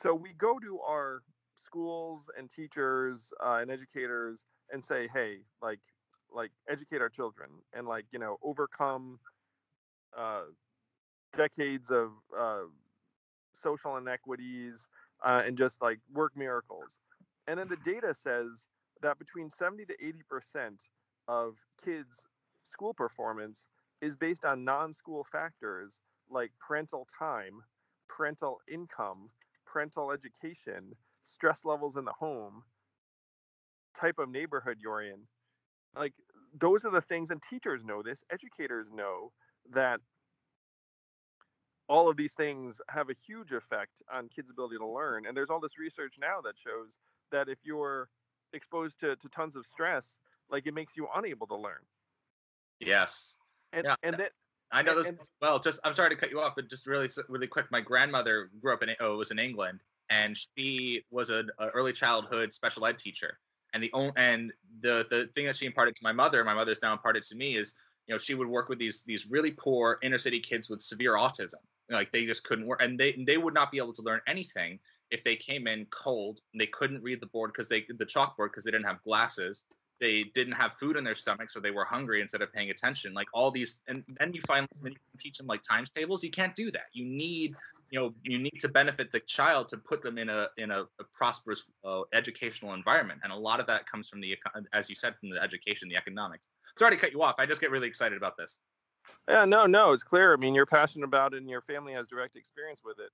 So 0.02 0.14
we 0.14 0.34
go 0.38 0.60
to 0.60 0.80
our 0.82 1.22
schools 1.66 2.22
and 2.38 2.50
teachers 2.56 3.20
uh, 3.44 3.58
and 3.62 3.72
educators 3.72 4.40
and 4.72 4.84
say, 4.86 5.10
hey, 5.12 5.40
like 5.62 5.80
like 6.34 6.52
educate 6.70 7.02
our 7.02 7.10
children 7.10 7.50
and 7.74 7.88
like 7.88 8.06
you 8.12 8.20
know 8.20 8.38
overcome 8.44 9.20
uh, 10.18 10.44
decades 11.36 11.86
of 11.90 12.12
uh, 12.38 12.62
social 13.64 13.98
inequities 13.98 14.76
uh, 15.26 15.42
and 15.46 15.58
just 15.58 15.76
like 15.82 16.00
work 16.14 16.34
miracles. 16.36 16.90
And 17.48 17.60
then 17.60 17.68
the 17.70 17.78
data 17.78 18.14
says 18.14 18.48
that 19.02 19.20
between 19.20 19.52
70 19.58 19.86
to 19.86 19.94
80 19.94 20.20
percent 20.30 20.80
of 21.28 21.56
kids' 21.84 22.10
school 22.72 22.94
performance 22.94 23.58
is 24.02 24.16
based 24.16 24.46
on 24.46 24.64
non-school 24.64 25.26
factors 25.32 25.92
like 26.30 26.52
parental 26.66 27.08
time, 27.18 27.62
parental 28.08 28.60
income, 28.72 29.30
parental 29.66 30.12
education, 30.12 30.96
stress 31.24 31.62
levels 31.64 31.96
in 31.98 32.06
the 32.06 32.14
home, 32.14 32.64
type 34.00 34.20
of 34.20 34.30
neighborhood 34.30 34.78
you're 34.82 35.02
in. 35.02 35.22
Like 35.96 36.14
those 36.60 36.86
are 36.86 36.92
the 36.92 37.02
things, 37.02 37.32
and 37.32 37.42
teachers 37.50 37.84
know 37.84 38.04
this, 38.04 38.20
educators 38.32 38.88
know 38.94 39.32
that 39.74 40.00
all 41.90 42.10
of 42.10 42.18
these 42.18 42.32
things 42.38 42.76
have 42.90 43.10
a 43.10 43.14
huge 43.26 43.52
effect 43.52 43.92
on 44.14 44.30
kids' 44.36 44.50
ability 44.50 44.78
to 44.78 44.86
learn. 44.88 45.26
And 45.26 45.36
there's 45.36 45.50
all 45.50 45.60
this 45.60 45.78
research 45.80 46.14
now 46.20 46.42
that 46.42 46.54
shows 46.64 46.88
that 47.32 47.48
if 47.50 47.58
you're 47.64 48.10
exposed 48.54 48.96
to, 49.02 49.16
to 49.16 49.30
tons 49.36 49.56
of 49.56 49.64
stress, 49.74 50.04
like 50.50 50.68
it 50.68 50.74
makes 50.74 50.94
you 50.96 51.08
unable 51.16 51.48
to 51.48 51.56
learn. 51.56 51.82
Yes. 52.80 53.36
And 53.74 53.86
Yeah. 53.86 53.96
and 54.04 54.16
that 54.20 54.32
I 54.72 54.82
know 54.82 54.98
this 54.98 55.08
and- 55.08 55.20
well. 55.42 55.60
Just 55.60 55.80
I'm 55.84 55.94
sorry 55.94 56.10
to 56.10 56.16
cut 56.16 56.30
you 56.30 56.40
off, 56.42 56.54
but 56.56 56.70
just 56.70 56.88
really 56.88 57.10
really 57.30 57.48
quick. 57.48 57.66
My 57.72 57.82
grandmother 57.82 58.50
grew 58.62 58.74
up 58.74 58.84
in 58.84 58.90
oh, 59.00 59.18
was 59.18 59.32
in 59.32 59.40
England, 59.40 59.82
and 60.10 60.38
she 60.38 61.04
was 61.10 61.30
an 61.30 61.50
early 61.74 61.94
childhood 61.94 62.54
special 62.54 62.86
ed 62.86 62.98
teacher. 62.98 63.40
And 63.74 63.82
the 63.84 63.92
on- 63.94 64.14
and 64.18 64.54
the 64.82 65.06
the 65.10 65.30
thing 65.36 65.46
that 65.46 65.56
she 65.58 65.66
imparted 65.66 65.96
to 65.96 66.04
my 66.04 66.12
mother, 66.12 66.44
my 66.44 66.54
mother's 66.54 66.82
now 66.82 66.94
imparted 66.94 67.24
to 67.24 67.36
me, 67.36 67.56
is 67.58 67.74
you 68.08 68.14
know 68.14 68.20
she 68.20 68.36
would 68.36 68.48
work 68.48 68.70
with 68.70 68.78
these 68.80 69.04
these 69.04 69.26
really 69.26 69.52
poor 69.52 70.00
inner 70.04 70.18
city 70.18 70.40
kids 70.40 70.70
with 70.70 70.82
severe 70.82 71.14
autism. 71.14 71.56
Like 71.90 72.12
they 72.12 72.26
just 72.26 72.44
couldn't 72.44 72.66
work, 72.66 72.82
and 72.82 73.00
they 73.00 73.16
they 73.26 73.38
would 73.38 73.54
not 73.54 73.72
be 73.72 73.78
able 73.78 73.94
to 73.94 74.02
learn 74.02 74.22
anything 74.28 74.80
if 75.12 75.24
they 75.24 75.36
came 75.36 75.68
in 75.68 75.86
cold 75.86 76.40
and 76.54 76.60
they 76.60 76.68
couldn't 76.68 77.02
read 77.02 77.22
the 77.22 77.28
board 77.28 77.52
because 77.54 77.68
they 77.68 77.86
the 77.98 78.06
chalkboard 78.06 78.50
because 78.50 78.64
they 78.64 78.72
didn't 78.72 78.86
have 78.86 79.02
glasses 79.04 79.64
they 80.00 80.26
didn't 80.36 80.54
have 80.54 80.72
food 80.80 80.96
in 80.96 81.04
their 81.04 81.16
stomach 81.16 81.50
so 81.50 81.60
they 81.60 81.72
were 81.72 81.86
hungry 81.86 82.22
instead 82.22 82.42
of 82.42 82.52
paying 82.54 82.70
attention 82.70 83.14
like 83.14 83.28
all 83.34 83.50
these 83.50 83.78
and 83.88 84.04
then 84.20 84.34
you 84.34 84.42
finally 84.46 84.68
when 84.80 84.92
you 84.92 84.98
teach 85.20 85.38
them 85.38 85.48
like 85.48 85.64
times 85.64 85.90
tables 85.90 86.24
you 86.24 86.32
can't 86.32 86.56
do 86.56 86.72
that 86.72 86.86
you 86.94 87.06
need 87.06 87.56
you 87.90 88.00
know 88.00 88.14
you 88.24 88.38
need 88.38 88.60
to 88.60 88.68
benefit 88.68 89.12
the 89.12 89.20
child 89.22 89.68
to 89.70 89.78
put 89.78 90.02
them 90.04 90.18
in 90.18 90.30
a 90.30 90.48
in 90.58 90.72
a, 90.72 90.82
a 90.82 91.04
prosperous 91.14 91.64
uh, 91.86 92.02
educational 92.14 92.74
environment 92.74 93.20
and 93.24 93.32
a 93.32 93.36
lot 93.36 93.60
of 93.60 93.68
that 93.68 93.90
comes 93.90 94.08
from 94.10 94.22
the 94.22 94.38
as 94.74 94.90
you 94.90 94.96
said 94.96 95.16
from 95.20 95.30
the 95.30 95.42
education 95.42 95.88
the 95.90 95.96
economics. 95.96 96.48
Sorry 96.78 96.92
to 96.92 96.98
cut 96.98 97.12
you 97.12 97.24
off 97.24 97.36
i 97.40 97.46
just 97.46 97.62
get 97.62 97.72
really 97.72 97.88
excited 97.88 98.18
about 98.18 98.38
this 98.38 98.58
yeah 99.28 99.46
no 99.46 99.66
no 99.66 99.94
it's 99.94 100.04
clear 100.04 100.34
i 100.34 100.38
mean 100.38 100.56
you're 100.56 100.66
passionate 100.66 101.06
about 101.06 101.34
it 101.34 101.38
and 101.38 101.50
your 101.50 101.62
family 101.62 101.94
has 101.94 102.08
direct 102.08 102.36
experience 102.36 102.80
with 102.84 102.98
it 103.00 103.12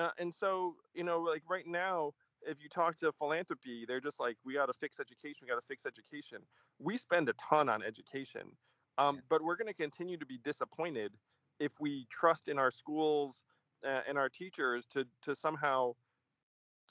uh, 0.00 0.10
and 0.18 0.32
so 0.38 0.74
you 0.94 1.04
know 1.04 1.20
like 1.20 1.42
right 1.48 1.66
now 1.66 2.12
if 2.46 2.58
you 2.62 2.68
talk 2.68 2.98
to 3.00 3.12
philanthropy, 3.18 3.84
they're 3.86 4.00
just 4.00 4.18
like, 4.18 4.36
we 4.44 4.54
got 4.54 4.66
to 4.66 4.72
fix 4.80 4.96
education. 5.00 5.38
We 5.42 5.48
got 5.48 5.60
to 5.60 5.66
fix 5.68 5.82
education. 5.86 6.38
We 6.78 6.98
spend 6.98 7.28
a 7.28 7.34
ton 7.48 7.68
on 7.68 7.82
education, 7.82 8.52
um, 8.98 9.20
but 9.28 9.42
we're 9.42 9.56
going 9.56 9.68
to 9.68 9.74
continue 9.74 10.16
to 10.16 10.26
be 10.26 10.38
disappointed 10.44 11.12
if 11.60 11.72
we 11.80 12.06
trust 12.10 12.48
in 12.48 12.58
our 12.58 12.70
schools 12.70 13.34
uh, 13.86 14.00
and 14.08 14.18
our 14.18 14.28
teachers 14.28 14.84
to 14.92 15.04
to 15.24 15.36
somehow 15.40 15.92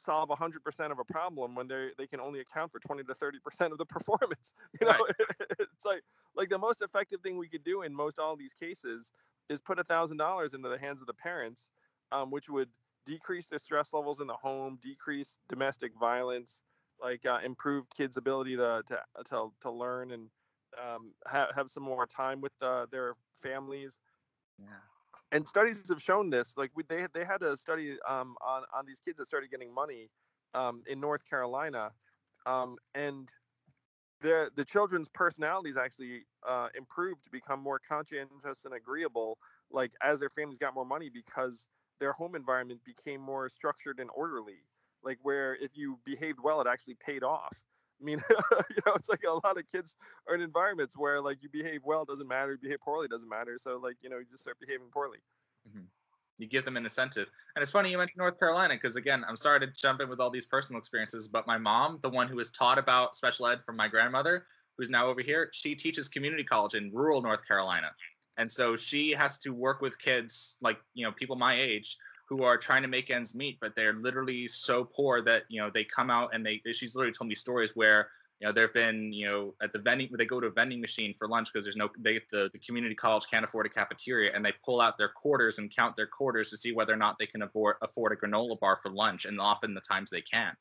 solve 0.05 0.29
100% 0.29 0.91
of 0.91 0.99
a 0.99 1.03
problem 1.03 1.55
when 1.55 1.67
they 1.67 1.89
they 1.97 2.07
can 2.07 2.19
only 2.19 2.39
account 2.39 2.71
for 2.71 2.79
20 2.79 3.03
to 3.03 3.13
30% 3.15 3.71
of 3.71 3.77
the 3.77 3.85
performance. 3.97 4.53
You 4.79 4.87
know, 4.87 4.93
right. 4.93 5.27
it's 5.59 5.85
like 5.85 6.01
like 6.35 6.49
the 6.49 6.57
most 6.57 6.81
effective 6.81 7.21
thing 7.21 7.37
we 7.37 7.47
could 7.47 7.63
do 7.63 7.83
in 7.83 7.93
most 7.93 8.19
all 8.19 8.35
these 8.35 8.53
cases 8.59 9.05
is 9.49 9.59
put 9.61 9.79
a 9.79 9.83
thousand 9.83 10.17
dollars 10.17 10.53
into 10.53 10.69
the 10.69 10.77
hands 10.79 11.01
of 11.01 11.07
the 11.07 11.13
parents, 11.13 11.61
um, 12.11 12.31
which 12.31 12.49
would 12.49 12.69
decrease 13.05 13.47
the 13.51 13.59
stress 13.59 13.87
levels 13.93 14.19
in 14.21 14.27
the 14.27 14.33
home, 14.33 14.79
decrease 14.81 15.35
domestic 15.49 15.91
violence, 15.99 16.61
like 17.01 17.25
uh, 17.25 17.39
improve 17.43 17.85
kids' 17.95 18.17
ability 18.17 18.55
to 18.55 18.81
to 18.87 18.97
to, 19.29 19.51
to 19.61 19.71
learn 19.71 20.11
and 20.11 20.29
um, 20.81 21.11
have 21.27 21.49
have 21.55 21.71
some 21.71 21.83
more 21.83 22.07
time 22.07 22.41
with 22.41 22.53
uh, 22.61 22.85
their 22.91 23.13
families. 23.43 23.91
Yeah. 24.59 24.67
And 25.31 25.47
studies 25.47 25.87
have 25.89 26.01
shown 26.01 26.29
this. 26.29 26.53
Like 26.57 26.71
we, 26.75 26.83
they 26.89 27.07
they 27.13 27.25
had 27.25 27.41
a 27.41 27.57
study 27.57 27.97
um, 28.07 28.35
on 28.45 28.63
on 28.73 28.85
these 28.85 28.99
kids 29.03 29.17
that 29.17 29.27
started 29.27 29.49
getting 29.49 29.73
money 29.73 30.09
um, 30.53 30.83
in 30.87 30.99
North 30.99 31.23
Carolina, 31.29 31.91
um, 32.45 32.77
and 32.95 33.29
the 34.21 34.49
the 34.55 34.65
children's 34.65 35.07
personalities 35.09 35.75
actually 35.77 36.25
uh, 36.47 36.67
improved 36.75 37.23
to 37.25 37.31
become 37.31 37.61
more 37.61 37.79
conscientious 37.79 38.65
and 38.65 38.73
agreeable. 38.73 39.37
Like 39.71 39.91
as 40.03 40.19
their 40.19 40.29
families 40.29 40.59
got 40.59 40.73
more 40.75 40.85
money 40.85 41.09
because 41.09 41.65
their 41.99 42.13
home 42.13 42.35
environment 42.35 42.81
became 42.85 43.21
more 43.21 43.47
structured 43.47 43.99
and 43.99 44.09
orderly 44.15 44.65
like 45.03 45.19
where 45.23 45.55
if 45.55 45.71
you 45.75 45.99
behaved 46.05 46.39
well 46.43 46.59
it 46.61 46.67
actually 46.67 46.95
paid 47.05 47.23
off 47.23 47.55
i 48.01 48.03
mean 48.03 48.21
you 48.29 48.81
know 48.85 48.93
it's 48.95 49.09
like 49.09 49.21
a 49.27 49.47
lot 49.47 49.57
of 49.57 49.63
kids 49.73 49.95
are 50.27 50.35
in 50.35 50.41
environments 50.41 50.97
where 50.97 51.21
like 51.21 51.37
you 51.41 51.49
behave 51.49 51.81
well 51.83 52.05
doesn't 52.05 52.27
matter 52.27 52.53
you 52.53 52.57
behave 52.57 52.79
poorly 52.81 53.07
doesn't 53.07 53.29
matter 53.29 53.57
so 53.61 53.79
like 53.81 53.95
you 54.01 54.09
know 54.09 54.17
you 54.17 54.25
just 54.29 54.41
start 54.41 54.57
behaving 54.59 54.87
poorly. 54.91 55.19
Mm-hmm. 55.67 55.85
you 56.39 56.47
give 56.47 56.65
them 56.65 56.75
an 56.75 56.85
incentive. 56.85 57.27
And 57.55 57.61
it's 57.61 57.71
funny 57.71 57.91
you 57.91 57.97
mentioned 57.97 58.17
north 58.17 58.39
carolina 58.39 58.73
because 58.73 58.95
again 58.95 59.23
i'm 59.27 59.37
sorry 59.37 59.59
to 59.59 59.67
jump 59.67 60.01
in 60.01 60.09
with 60.09 60.19
all 60.19 60.31
these 60.31 60.45
personal 60.45 60.79
experiences 60.79 61.27
but 61.27 61.45
my 61.45 61.57
mom 61.57 61.99
the 62.01 62.09
one 62.09 62.27
who 62.27 62.37
was 62.37 62.49
taught 62.51 62.79
about 62.79 63.15
special 63.15 63.47
ed 63.47 63.59
from 63.65 63.75
my 63.75 63.87
grandmother 63.87 64.45
who's 64.77 64.89
now 64.89 65.07
over 65.07 65.21
here 65.21 65.49
she 65.53 65.75
teaches 65.75 66.07
community 66.07 66.43
college 66.43 66.73
in 66.73 66.91
rural 66.91 67.21
north 67.21 67.45
carolina. 67.47 67.91
And 68.37 68.51
so 68.51 68.75
she 68.75 69.11
has 69.11 69.37
to 69.39 69.53
work 69.53 69.81
with 69.81 69.99
kids 69.99 70.57
like 70.61 70.77
you 70.93 71.05
know 71.05 71.11
people 71.11 71.35
my 71.35 71.55
age 71.55 71.97
who 72.31 72.43
are 72.43 72.57
trying 72.57 72.81
to 72.81 72.87
make 72.87 73.11
ends 73.11 73.35
meet 73.35 73.57
but 73.59 73.75
they're 73.75 73.93
literally 73.93 74.47
so 74.47 74.85
poor 74.85 75.21
that 75.21 75.43
you 75.49 75.59
know 75.59 75.69
they 75.71 75.83
come 75.83 76.09
out 76.09 76.29
and 76.33 76.45
they 76.45 76.61
she's 76.71 76.95
literally 76.95 77.13
told 77.13 77.27
me 77.27 77.35
stories 77.35 77.71
where 77.75 78.07
you 78.39 78.47
know 78.47 78.53
there've 78.53 78.73
been 78.73 79.11
you 79.11 79.27
know 79.27 79.53
at 79.61 79.73
the 79.73 79.79
vending 79.79 80.07
they 80.17 80.25
go 80.25 80.39
to 80.39 80.47
a 80.47 80.51
vending 80.51 80.79
machine 80.79 81.13
for 81.19 81.27
lunch 81.27 81.51
because 81.51 81.65
there's 81.65 81.75
no 81.75 81.89
they 81.99 82.21
the, 82.31 82.49
the 82.53 82.59
community 82.59 82.95
college 82.95 83.25
can't 83.29 83.43
afford 83.43 83.65
a 83.65 83.69
cafeteria 83.69 84.31
and 84.33 84.45
they 84.45 84.53
pull 84.63 84.79
out 84.79 84.97
their 84.97 85.09
quarters 85.09 85.57
and 85.57 85.75
count 85.75 85.93
their 85.97 86.07
quarters 86.07 86.49
to 86.49 86.57
see 86.57 86.71
whether 86.71 86.93
or 86.93 86.97
not 86.97 87.17
they 87.19 87.27
can 87.27 87.41
afford 87.41 87.75
afford 87.81 88.13
a 88.13 88.15
granola 88.15 88.57
bar 88.61 88.79
for 88.81 88.89
lunch 88.89 89.25
and 89.25 89.37
often 89.41 89.73
the 89.73 89.81
times 89.81 90.09
they 90.09 90.21
can 90.21 90.53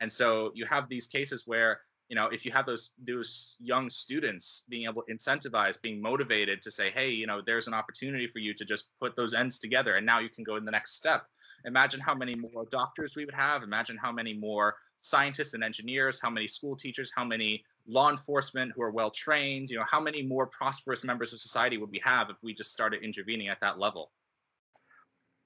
and 0.00 0.12
so 0.12 0.52
you 0.54 0.66
have 0.66 0.90
these 0.90 1.06
cases 1.06 1.44
where 1.46 1.80
you 2.08 2.16
know 2.16 2.26
if 2.26 2.44
you 2.44 2.52
have 2.52 2.66
those 2.66 2.90
those 3.06 3.56
young 3.58 3.88
students 3.88 4.62
being 4.68 4.84
able 4.84 5.02
to 5.02 5.14
incentivize 5.14 5.80
being 5.82 6.00
motivated 6.00 6.62
to 6.62 6.70
say 6.70 6.90
hey 6.90 7.10
you 7.10 7.26
know 7.26 7.40
there's 7.44 7.66
an 7.66 7.74
opportunity 7.74 8.26
for 8.26 8.38
you 8.38 8.54
to 8.54 8.64
just 8.64 8.84
put 9.00 9.16
those 9.16 9.34
ends 9.34 9.58
together 9.58 9.94
and 9.96 10.06
now 10.06 10.18
you 10.18 10.28
can 10.28 10.44
go 10.44 10.56
in 10.56 10.64
the 10.64 10.70
next 10.70 10.96
step. 10.96 11.26
Imagine 11.66 12.00
how 12.00 12.14
many 12.14 12.34
more 12.34 12.66
doctors 12.70 13.16
we 13.16 13.24
would 13.24 13.34
have. 13.34 13.62
Imagine 13.62 13.96
how 13.96 14.12
many 14.12 14.34
more 14.34 14.74
scientists 15.00 15.52
and 15.52 15.62
engineers 15.62 16.18
how 16.20 16.30
many 16.30 16.48
school 16.48 16.74
teachers 16.74 17.12
how 17.14 17.24
many 17.24 17.62
law 17.86 18.10
enforcement 18.10 18.72
who 18.74 18.80
are 18.80 18.90
well 18.90 19.10
trained 19.10 19.68
you 19.68 19.76
know 19.76 19.84
how 19.84 20.00
many 20.00 20.22
more 20.22 20.46
prosperous 20.46 21.04
members 21.04 21.34
of 21.34 21.40
society 21.40 21.76
would 21.76 21.90
we 21.90 22.00
have 22.02 22.30
if 22.30 22.36
we 22.42 22.54
just 22.54 22.72
started 22.72 23.02
intervening 23.02 23.48
at 23.48 23.60
that 23.60 23.78
level? 23.78 24.12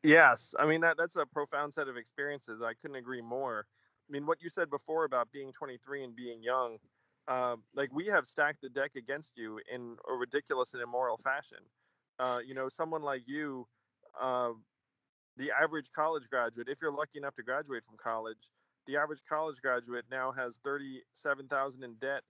Yes. 0.02 0.54
I 0.58 0.66
mean 0.66 0.80
that 0.82 0.96
that's 0.96 1.16
a 1.16 1.26
profound 1.26 1.74
set 1.74 1.88
of 1.88 1.96
experiences. 1.96 2.62
I 2.62 2.74
couldn't 2.80 2.96
agree 2.96 3.20
more 3.20 3.66
I 4.08 4.12
mean, 4.12 4.26
what 4.26 4.40
you 4.40 4.48
said 4.48 4.70
before 4.70 5.04
about 5.04 5.30
being 5.32 5.52
23 5.52 6.04
and 6.04 6.16
being 6.16 6.42
young, 6.42 6.78
uh, 7.26 7.56
like 7.74 7.92
we 7.92 8.06
have 8.06 8.26
stacked 8.26 8.62
the 8.62 8.70
deck 8.70 8.92
against 8.96 9.36
you 9.36 9.60
in 9.72 9.96
a 10.08 10.14
ridiculous 10.14 10.70
and 10.72 10.82
immoral 10.82 11.18
fashion. 11.18 11.58
Uh, 12.18 12.38
you 12.44 12.54
know, 12.54 12.68
someone 12.68 13.02
like 13.02 13.22
you, 13.26 13.66
uh, 14.20 14.50
the 15.36 15.50
average 15.50 15.86
college 15.94 16.24
graduate, 16.30 16.68
if 16.68 16.78
you're 16.80 16.92
lucky 16.92 17.18
enough 17.18 17.36
to 17.36 17.42
graduate 17.42 17.82
from 17.86 17.96
college, 18.02 18.38
the 18.86 18.96
average 18.96 19.20
college 19.28 19.56
graduate 19.60 20.06
now 20.10 20.32
has 20.32 20.54
37,000 20.64 21.84
in 21.84 21.94
debt, 22.00 22.22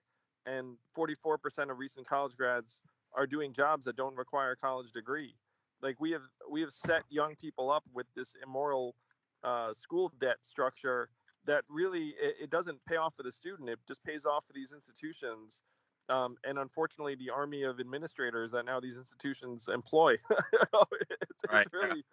and 0.46 0.76
44% 0.96 1.70
of 1.70 1.78
recent 1.78 2.08
college 2.08 2.32
grads 2.36 2.66
are 3.14 3.26
doing 3.26 3.54
jobs 3.54 3.84
that 3.84 3.96
don't 3.96 4.16
require 4.16 4.50
a 4.50 4.56
college 4.56 4.92
degree. 4.92 5.34
Like 5.80 6.00
we 6.00 6.10
have, 6.10 6.22
we 6.50 6.60
have 6.60 6.72
set 6.72 7.04
young 7.08 7.36
people 7.36 7.70
up 7.70 7.84
with 7.94 8.06
this 8.16 8.30
immoral 8.42 8.96
uh, 9.44 9.72
school 9.80 10.12
debt 10.20 10.38
structure 10.42 11.08
that 11.46 11.64
really 11.68 12.14
it, 12.20 12.34
it, 12.42 12.50
doesn't 12.50 12.78
pay 12.86 12.96
off 12.96 13.14
for 13.16 13.22
the 13.22 13.32
student 13.32 13.68
it 13.68 13.78
just 13.86 14.02
pays 14.04 14.24
off 14.24 14.44
for 14.46 14.52
these 14.52 14.72
institutions 14.72 15.60
um, 16.08 16.36
and 16.44 16.58
unfortunately 16.58 17.14
the 17.16 17.30
army 17.30 17.62
of 17.62 17.80
administrators 17.80 18.50
that 18.52 18.64
now 18.64 18.80
these 18.80 18.96
institutions 18.96 19.64
employ 19.72 20.12
it's, 20.30 21.52
right. 21.52 21.66
it's, 21.66 21.74
really 21.74 22.04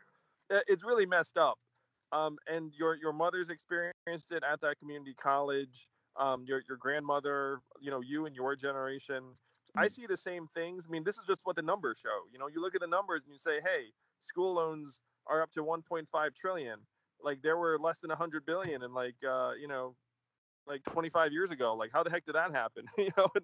it's 0.68 0.84
really 0.84 1.06
messed 1.06 1.38
up 1.38 1.58
um, 2.12 2.38
and 2.48 2.72
your 2.78 2.96
your 2.96 3.14
mother's 3.14 3.50
experienced 3.50 4.32
it 4.32 4.44
at 4.50 4.62
that 4.62 4.78
community 4.80 5.16
college 5.22 5.88
um, 6.20 6.46
your 6.48 6.62
your 6.68 6.78
grandmother 6.78 7.60
you 7.82 7.92
know 7.92 8.02
you 8.02 8.26
and 8.26 8.36
your 8.36 8.56
generation 8.56 9.24
mm-hmm. 9.24 9.80
i 9.80 9.88
see 9.88 10.06
the 10.08 10.18
same 10.18 10.48
things 10.54 10.84
i 10.88 10.92
mean 10.92 11.04
this 11.04 11.16
is 11.16 11.26
just 11.28 11.40
what 11.44 11.56
the 11.56 11.62
numbers 11.62 11.98
show 12.02 12.24
you 12.32 12.40
know 12.40 12.48
you 12.48 12.62
look 12.62 12.76
at 12.76 12.82
the 12.82 12.88
numbers 12.88 13.22
and 13.26 13.34
you 13.34 13.40
say 13.40 13.60
hey 13.62 13.92
school 14.28 14.56
loans 14.56 15.02
are 15.28 15.42
up 15.42 15.52
to 15.52 15.64
1.5 15.64 16.06
trillion 16.40 16.80
like 17.26 17.42
there 17.42 17.58
were 17.58 17.78
less 17.78 17.98
than 18.02 18.10
100 18.10 18.46
billion 18.46 18.84
and 18.84 18.94
like 18.94 19.16
uh 19.28 19.52
you 19.60 19.68
know 19.68 19.96
like 20.68 20.82
25 20.92 21.32
years 21.32 21.52
ago 21.52 21.76
like 21.76 21.90
how 21.92 22.04
the 22.04 22.10
heck 22.10 22.26
did 22.26 22.36
that 22.36 22.52
happen? 22.52 22.86
You 22.98 23.10
know 23.18 23.28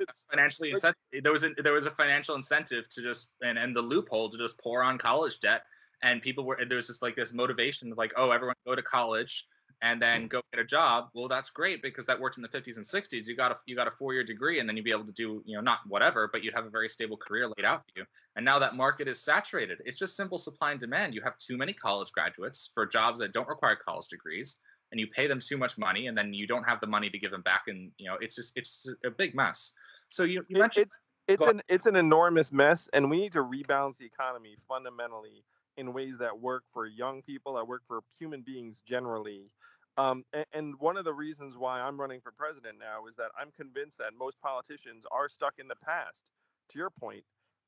it's 0.00 0.12
financially 0.30 0.70
like, 0.72 0.76
incentive 0.76 1.22
there 1.22 1.32
was 1.32 1.44
a, 1.44 1.50
there 1.62 1.72
was 1.72 1.86
a 1.86 1.90
financial 1.92 2.34
incentive 2.34 2.88
to 2.90 3.02
just 3.02 3.30
and 3.40 3.58
and 3.58 3.74
the 3.74 3.80
loophole 3.80 4.28
to 4.30 4.36
just 4.36 4.58
pour 4.58 4.82
on 4.82 4.98
college 4.98 5.40
debt 5.40 5.62
and 6.02 6.20
people 6.20 6.44
were 6.44 6.58
there 6.68 6.76
was 6.76 6.88
just 6.88 7.02
like 7.02 7.16
this 7.16 7.32
motivation 7.32 7.90
of 7.92 7.98
like 7.98 8.12
oh 8.16 8.30
everyone 8.30 8.54
go 8.66 8.74
to 8.74 8.82
college 8.82 9.46
and 9.84 10.00
then 10.00 10.22
hmm. 10.22 10.26
go 10.28 10.40
get 10.52 10.60
a 10.60 10.64
job 10.64 11.08
well 11.14 11.28
that's 11.28 11.50
great 11.50 11.82
because 11.82 12.06
that 12.06 12.18
worked 12.18 12.38
in 12.38 12.42
the 12.42 12.48
50s 12.48 12.76
and 12.76 12.86
60s 12.86 13.26
you 13.26 13.36
got 13.36 13.52
a 13.52 13.56
you 13.66 13.76
got 13.76 13.86
a 13.86 13.90
four 13.92 14.14
year 14.14 14.24
degree 14.24 14.58
and 14.58 14.68
then 14.68 14.76
you'd 14.76 14.84
be 14.84 14.90
able 14.90 15.04
to 15.04 15.12
do 15.12 15.42
you 15.44 15.54
know 15.54 15.60
not 15.60 15.80
whatever 15.86 16.28
but 16.32 16.42
you'd 16.42 16.54
have 16.54 16.64
a 16.64 16.70
very 16.70 16.88
stable 16.88 17.16
career 17.16 17.46
laid 17.46 17.64
out 17.64 17.82
for 17.84 18.00
you. 18.00 18.06
And 18.36 18.44
now 18.44 18.58
that 18.58 18.74
market 18.74 19.06
is 19.06 19.22
saturated. 19.22 19.78
It's 19.84 19.96
just 19.96 20.16
simple 20.16 20.38
supply 20.38 20.72
and 20.72 20.80
demand. 20.80 21.14
You 21.14 21.22
have 21.22 21.38
too 21.38 21.56
many 21.56 21.72
college 21.72 22.10
graduates 22.10 22.70
for 22.74 22.84
jobs 22.84 23.20
that 23.20 23.32
don't 23.32 23.46
require 23.46 23.76
college 23.76 24.08
degrees 24.08 24.56
and 24.90 24.98
you 24.98 25.06
pay 25.06 25.28
them 25.28 25.40
too 25.40 25.56
much 25.56 25.78
money 25.78 26.08
and 26.08 26.18
then 26.18 26.34
you 26.34 26.46
don't 26.46 26.64
have 26.64 26.80
the 26.80 26.86
money 26.86 27.10
to 27.10 27.18
give 27.18 27.30
them 27.30 27.42
back 27.42 27.64
and 27.68 27.92
you 27.98 28.06
know 28.08 28.16
it's 28.20 28.34
just 28.34 28.52
it's 28.56 28.86
a 29.04 29.10
big 29.10 29.34
mess. 29.34 29.72
So 30.10 30.24
you, 30.24 30.44
you 30.48 30.58
mentioned 30.58 30.86
it's, 31.28 31.40
it's 31.40 31.50
an 31.50 31.62
it's 31.68 31.86
an 31.86 31.96
enormous 31.96 32.52
mess 32.52 32.88
and 32.92 33.10
we 33.10 33.18
need 33.18 33.32
to 33.32 33.42
rebalance 33.44 33.98
the 33.98 34.06
economy 34.06 34.56
fundamentally 34.66 35.44
in 35.76 35.92
ways 35.92 36.14
that 36.20 36.38
work 36.38 36.62
for 36.72 36.86
young 36.86 37.22
people 37.22 37.54
that 37.54 37.66
work 37.66 37.82
for 37.86 38.00
human 38.18 38.42
beings 38.42 38.76
generally 38.88 39.50
um, 39.96 40.24
and, 40.32 40.44
and, 40.52 40.80
one 40.80 40.96
of 40.96 41.04
the 41.04 41.12
reasons 41.12 41.56
why 41.56 41.80
I'm 41.80 42.00
running 42.00 42.20
for 42.20 42.32
president 42.32 42.78
now 42.78 43.06
is 43.06 43.14
that 43.16 43.30
I'm 43.40 43.52
convinced 43.52 43.96
that 43.98 44.10
most 44.18 44.40
politicians 44.40 45.04
are 45.12 45.28
stuck 45.28 45.54
in 45.58 45.68
the 45.68 45.76
past, 45.76 46.32
to 46.70 46.78
your 46.78 46.90
point, 46.90 47.24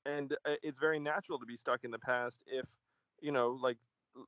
and 0.07 0.33
uh, 0.45 0.55
it's 0.62 0.79
very 0.79 0.99
natural 0.99 1.39
to 1.39 1.47
be 1.47 1.57
stuck 1.57 1.85
in 1.85 1.91
the 1.91 1.99
past 1.99 2.35
if, 2.47 2.67
you 3.21 3.31
know, 3.31 3.59
like, 3.62 3.77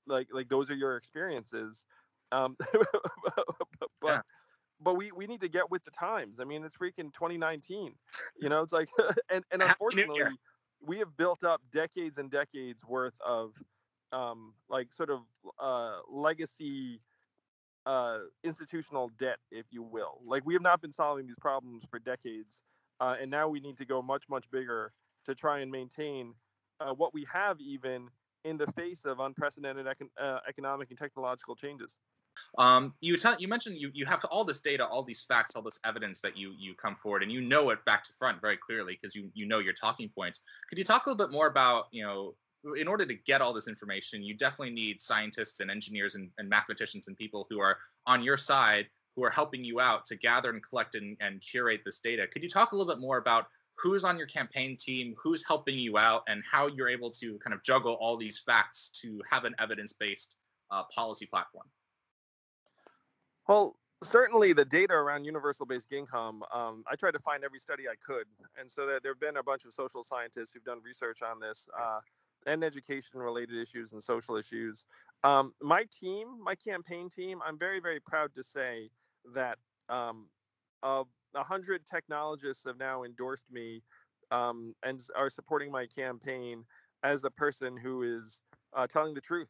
like, 0.06 0.28
like 0.32 0.48
those 0.48 0.70
are 0.70 0.74
your 0.74 0.96
experiences. 0.96 1.76
Um, 2.30 2.56
but, 2.72 3.44
yeah. 4.04 4.20
but 4.80 4.94
we, 4.94 5.10
we 5.10 5.26
need 5.26 5.40
to 5.40 5.48
get 5.48 5.70
with 5.70 5.84
the 5.84 5.90
times. 5.90 6.36
I 6.40 6.44
mean, 6.44 6.64
it's 6.64 6.76
freaking 6.76 7.12
2019. 7.14 7.94
You 8.40 8.48
know, 8.48 8.62
it's 8.62 8.72
like, 8.72 8.88
and, 9.32 9.44
and 9.50 9.62
unfortunately, 9.62 10.22
we 10.86 10.98
have 10.98 11.16
built 11.16 11.42
up 11.42 11.62
decades 11.72 12.18
and 12.18 12.30
decades 12.30 12.78
worth 12.86 13.14
of, 13.26 13.52
um, 14.12 14.54
like, 14.68 14.88
sort 14.96 15.10
of 15.10 15.20
uh, 15.58 15.98
legacy 16.08 17.00
uh, 17.88 18.18
institutional 18.44 19.10
debt, 19.18 19.38
if 19.50 19.64
you 19.70 19.82
will. 19.82 20.20
Like 20.26 20.44
we 20.44 20.52
have 20.52 20.62
not 20.62 20.82
been 20.82 20.92
solving 20.94 21.26
these 21.26 21.38
problems 21.40 21.82
for 21.90 21.98
decades, 21.98 22.48
uh, 23.00 23.14
and 23.20 23.30
now 23.30 23.48
we 23.48 23.60
need 23.60 23.78
to 23.78 23.86
go 23.86 24.02
much 24.02 24.24
much 24.28 24.44
bigger 24.52 24.92
to 25.26 25.34
try 25.34 25.60
and 25.60 25.72
maintain 25.72 26.34
uh, 26.80 26.92
what 26.92 27.14
we 27.14 27.26
have 27.32 27.58
even 27.60 28.08
in 28.44 28.58
the 28.58 28.66
face 28.76 28.98
of 29.06 29.20
unprecedented 29.20 29.86
econ- 29.86 30.10
uh, 30.22 30.40
economic 30.46 30.90
and 30.90 30.98
technological 30.98 31.56
changes. 31.56 31.90
Um, 32.58 32.94
you 33.00 33.16
tell, 33.16 33.36
you 33.38 33.48
mentioned 33.48 33.76
you, 33.78 33.90
you 33.94 34.06
have 34.06 34.24
all 34.30 34.44
this 34.44 34.60
data, 34.60 34.86
all 34.86 35.02
these 35.02 35.24
facts, 35.26 35.56
all 35.56 35.62
this 35.62 35.78
evidence 35.84 36.20
that 36.20 36.36
you 36.36 36.54
you 36.58 36.74
come 36.74 36.96
forward, 37.02 37.22
and 37.22 37.32
you 37.32 37.40
know 37.40 37.70
it 37.70 37.82
back 37.86 38.04
to 38.04 38.10
front 38.18 38.40
very 38.40 38.58
clearly 38.58 38.98
because 39.00 39.14
you 39.14 39.30
you 39.32 39.46
know 39.46 39.60
your 39.60 39.72
talking 39.72 40.10
points. 40.14 40.40
Could 40.68 40.78
you 40.78 40.84
talk 40.84 41.06
a 41.06 41.10
little 41.10 41.26
bit 41.26 41.32
more 41.32 41.46
about 41.46 41.86
you 41.90 42.04
know 42.04 42.34
in 42.76 42.88
order 42.88 43.06
to 43.06 43.14
get 43.14 43.40
all 43.40 43.52
this 43.52 43.68
information, 43.68 44.22
you 44.22 44.34
definitely 44.36 44.70
need 44.74 45.00
scientists 45.00 45.60
and 45.60 45.70
engineers 45.70 46.14
and, 46.14 46.30
and 46.38 46.48
mathematicians 46.48 47.08
and 47.08 47.16
people 47.16 47.46
who 47.48 47.60
are 47.60 47.76
on 48.06 48.22
your 48.22 48.36
side 48.36 48.86
who 49.14 49.24
are 49.24 49.30
helping 49.30 49.64
you 49.64 49.80
out 49.80 50.06
to 50.06 50.16
gather 50.16 50.50
and 50.50 50.62
collect 50.68 50.94
and, 50.94 51.16
and 51.20 51.40
curate 51.40 51.80
this 51.84 51.98
data. 51.98 52.26
Could 52.32 52.42
you 52.42 52.48
talk 52.48 52.72
a 52.72 52.76
little 52.76 52.92
bit 52.92 53.00
more 53.00 53.18
about 53.18 53.46
who's 53.76 54.04
on 54.04 54.18
your 54.18 54.26
campaign 54.26 54.76
team, 54.76 55.14
who's 55.22 55.44
helping 55.46 55.76
you 55.76 55.98
out, 55.98 56.22
and 56.26 56.42
how 56.50 56.66
you're 56.66 56.88
able 56.88 57.10
to 57.12 57.38
kind 57.38 57.54
of 57.54 57.62
juggle 57.62 57.94
all 58.00 58.16
these 58.16 58.40
facts 58.44 58.90
to 59.02 59.20
have 59.30 59.44
an 59.44 59.54
evidence-based 59.58 60.34
uh, 60.70 60.82
policy 60.94 61.26
platform? 61.26 61.66
Well, 63.48 63.76
certainly 64.02 64.52
the 64.52 64.64
data 64.64 64.94
around 64.94 65.24
universal 65.24 65.64
basic 65.64 65.92
income, 65.92 66.42
um, 66.54 66.84
I 66.90 66.96
tried 66.96 67.12
to 67.12 67.20
find 67.20 67.44
every 67.44 67.60
study 67.60 67.84
I 67.88 67.94
could. 68.04 68.26
And 68.58 68.70
so 68.70 68.86
there, 68.86 69.00
there 69.02 69.12
have 69.12 69.20
been 69.20 69.36
a 69.38 69.42
bunch 69.42 69.64
of 69.64 69.72
social 69.72 70.04
scientists 70.04 70.52
who've 70.52 70.64
done 70.64 70.78
research 70.84 71.18
on 71.22 71.40
this 71.40 71.68
uh, 71.76 72.00
and 72.48 72.64
education 72.64 73.20
related 73.20 73.60
issues 73.60 73.92
and 73.92 74.02
social 74.02 74.36
issues. 74.36 74.84
Um, 75.22 75.52
my 75.60 75.84
team, 76.00 76.28
my 76.42 76.54
campaign 76.54 77.10
team, 77.10 77.40
I'm 77.46 77.58
very, 77.58 77.80
very 77.80 78.00
proud 78.00 78.34
to 78.34 78.42
say 78.42 78.90
that 79.34 79.58
um, 79.88 80.26
a 80.82 81.04
hundred 81.34 81.82
technologists 81.92 82.64
have 82.66 82.78
now 82.78 83.04
endorsed 83.04 83.50
me 83.50 83.82
um, 84.30 84.74
and 84.82 85.00
are 85.16 85.30
supporting 85.30 85.70
my 85.70 85.86
campaign 85.86 86.64
as 87.02 87.22
the 87.22 87.30
person 87.30 87.76
who 87.76 88.02
is 88.02 88.38
uh, 88.76 88.86
telling 88.86 89.14
the 89.14 89.20
truth 89.20 89.48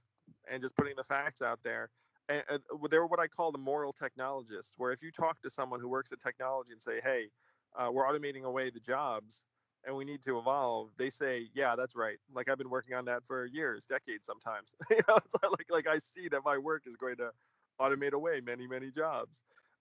and 0.50 0.62
just 0.62 0.76
putting 0.76 0.96
the 0.96 1.04
facts 1.04 1.40
out 1.40 1.60
there 1.64 1.90
and, 2.28 2.42
uh, 2.50 2.58
they're 2.90 3.06
what 3.06 3.20
I 3.20 3.26
call 3.26 3.52
the 3.52 3.58
moral 3.58 3.92
technologists, 3.92 4.74
where 4.76 4.92
if 4.92 5.02
you 5.02 5.10
talk 5.10 5.40
to 5.42 5.50
someone 5.50 5.80
who 5.80 5.88
works 5.88 6.12
at 6.12 6.20
technology 6.20 6.72
and 6.72 6.82
say, 6.82 7.00
"Hey, 7.02 7.30
uh, 7.74 7.90
we're 7.90 8.04
automating 8.04 8.44
away 8.44 8.70
the 8.70 8.80
jobs, 8.80 9.40
and 9.88 9.96
we 9.96 10.04
need 10.04 10.22
to 10.24 10.38
evolve," 10.38 10.90
they 10.98 11.10
say, 11.10 11.48
"Yeah, 11.54 11.74
that's 11.74 11.96
right. 11.96 12.18
Like 12.32 12.48
I've 12.48 12.58
been 12.58 12.70
working 12.70 12.94
on 12.94 13.06
that 13.06 13.24
for 13.26 13.46
years, 13.46 13.82
decades, 13.88 14.24
sometimes. 14.24 14.68
you 14.90 15.00
know, 15.08 15.18
like 15.42 15.66
like 15.70 15.86
I 15.88 15.98
see 16.14 16.28
that 16.28 16.42
my 16.44 16.58
work 16.58 16.84
is 16.86 16.94
going 16.94 17.16
to 17.16 17.32
automate 17.80 18.12
away 18.12 18.40
many 18.40 18.68
many 18.68 18.92
jobs, 18.92 19.34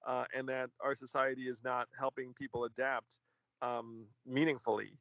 uh, 0.07 0.25
and 0.35 0.49
that 0.49 0.71
our 0.83 0.95
society 0.95 1.47
is 1.47 1.59
not 1.63 1.87
helping 1.99 2.33
people 2.33 2.63
adapt 2.63 3.17
um, 3.61 4.07
meaningfully." 4.25 4.93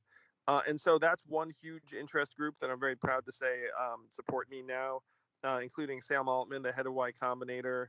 Uh, 0.48 0.60
and 0.68 0.80
so 0.80 0.98
that's 0.98 1.24
one 1.26 1.50
huge 1.62 1.94
interest 1.98 2.36
group 2.36 2.54
that 2.60 2.70
I'm 2.70 2.78
very 2.78 2.96
proud 2.96 3.24
to 3.26 3.32
say 3.32 3.64
um, 3.80 4.06
support 4.14 4.50
me 4.50 4.62
now 4.62 5.00
uh, 5.44 5.58
including 5.62 6.00
Sam 6.00 6.28
Altman, 6.28 6.62
the 6.62 6.72
head 6.72 6.86
of 6.86 6.94
Y 6.94 7.12
Combinator, 7.22 7.86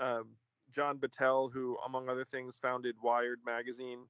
um, 0.00 0.28
John 0.74 0.98
Battelle, 0.98 1.52
who, 1.52 1.76
among 1.86 2.08
other 2.08 2.24
things, 2.24 2.54
founded 2.60 2.96
Wired 3.02 3.40
magazine, 3.44 4.00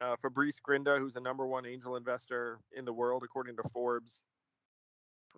uh, 0.00 0.16
Fabrice 0.22 0.58
Grinda, 0.62 0.98
who's 0.98 1.14
the 1.14 1.20
number 1.20 1.46
one 1.46 1.66
angel 1.66 1.96
investor 1.96 2.58
in 2.76 2.84
the 2.84 2.92
world, 2.92 3.22
according 3.24 3.56
to 3.56 3.62
Forbes, 3.72 4.20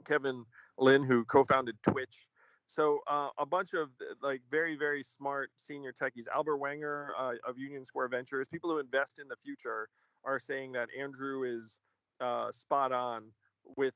Kevin 0.07 0.44
Lin, 0.79 1.05
who 1.05 1.25
co-founded 1.25 1.77
Twitch. 1.88 2.29
So 2.68 3.01
uh, 3.11 3.29
a 3.38 3.46
bunch 3.46 3.70
of 3.75 3.88
like 4.23 4.42
very 4.51 4.77
very 4.77 5.05
smart 5.16 5.51
senior 5.66 5.92
techies. 5.92 6.27
Albert 6.33 6.59
Wenger 6.59 7.12
uh, 7.18 7.33
of 7.46 7.59
Union 7.59 7.85
Square 7.85 8.09
Ventures, 8.09 8.46
people 8.51 8.70
who 8.70 8.79
invest 8.79 9.12
in 9.20 9.29
the 9.29 9.37
future, 9.44 9.88
are 10.25 10.38
saying 10.38 10.73
that 10.73 10.88
Andrew 10.99 11.42
is 11.42 11.64
uh, 12.20 12.53
spot 12.55 12.92
on 12.92 13.25
with 13.77 13.94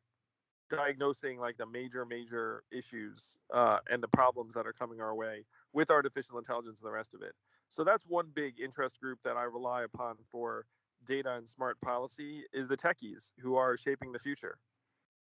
diagnosing 0.70 1.38
like 1.38 1.56
the 1.56 1.66
major 1.66 2.04
major 2.04 2.64
issues 2.72 3.20
uh, 3.54 3.78
and 3.90 4.02
the 4.02 4.08
problems 4.08 4.54
that 4.54 4.66
are 4.66 4.72
coming 4.72 5.00
our 5.00 5.14
way 5.14 5.44
with 5.72 5.90
artificial 5.90 6.38
intelligence 6.38 6.76
and 6.82 6.88
the 6.88 6.92
rest 6.92 7.10
of 7.14 7.22
it 7.22 7.34
so 7.74 7.84
that's 7.84 8.04
one 8.06 8.26
big 8.34 8.54
interest 8.62 9.00
group 9.00 9.18
that 9.24 9.36
i 9.36 9.42
rely 9.42 9.82
upon 9.82 10.16
for 10.30 10.64
data 11.06 11.34
and 11.34 11.48
smart 11.48 11.80
policy 11.80 12.42
is 12.52 12.68
the 12.68 12.76
techies 12.76 13.22
who 13.40 13.56
are 13.56 13.76
shaping 13.76 14.12
the 14.12 14.18
future 14.18 14.58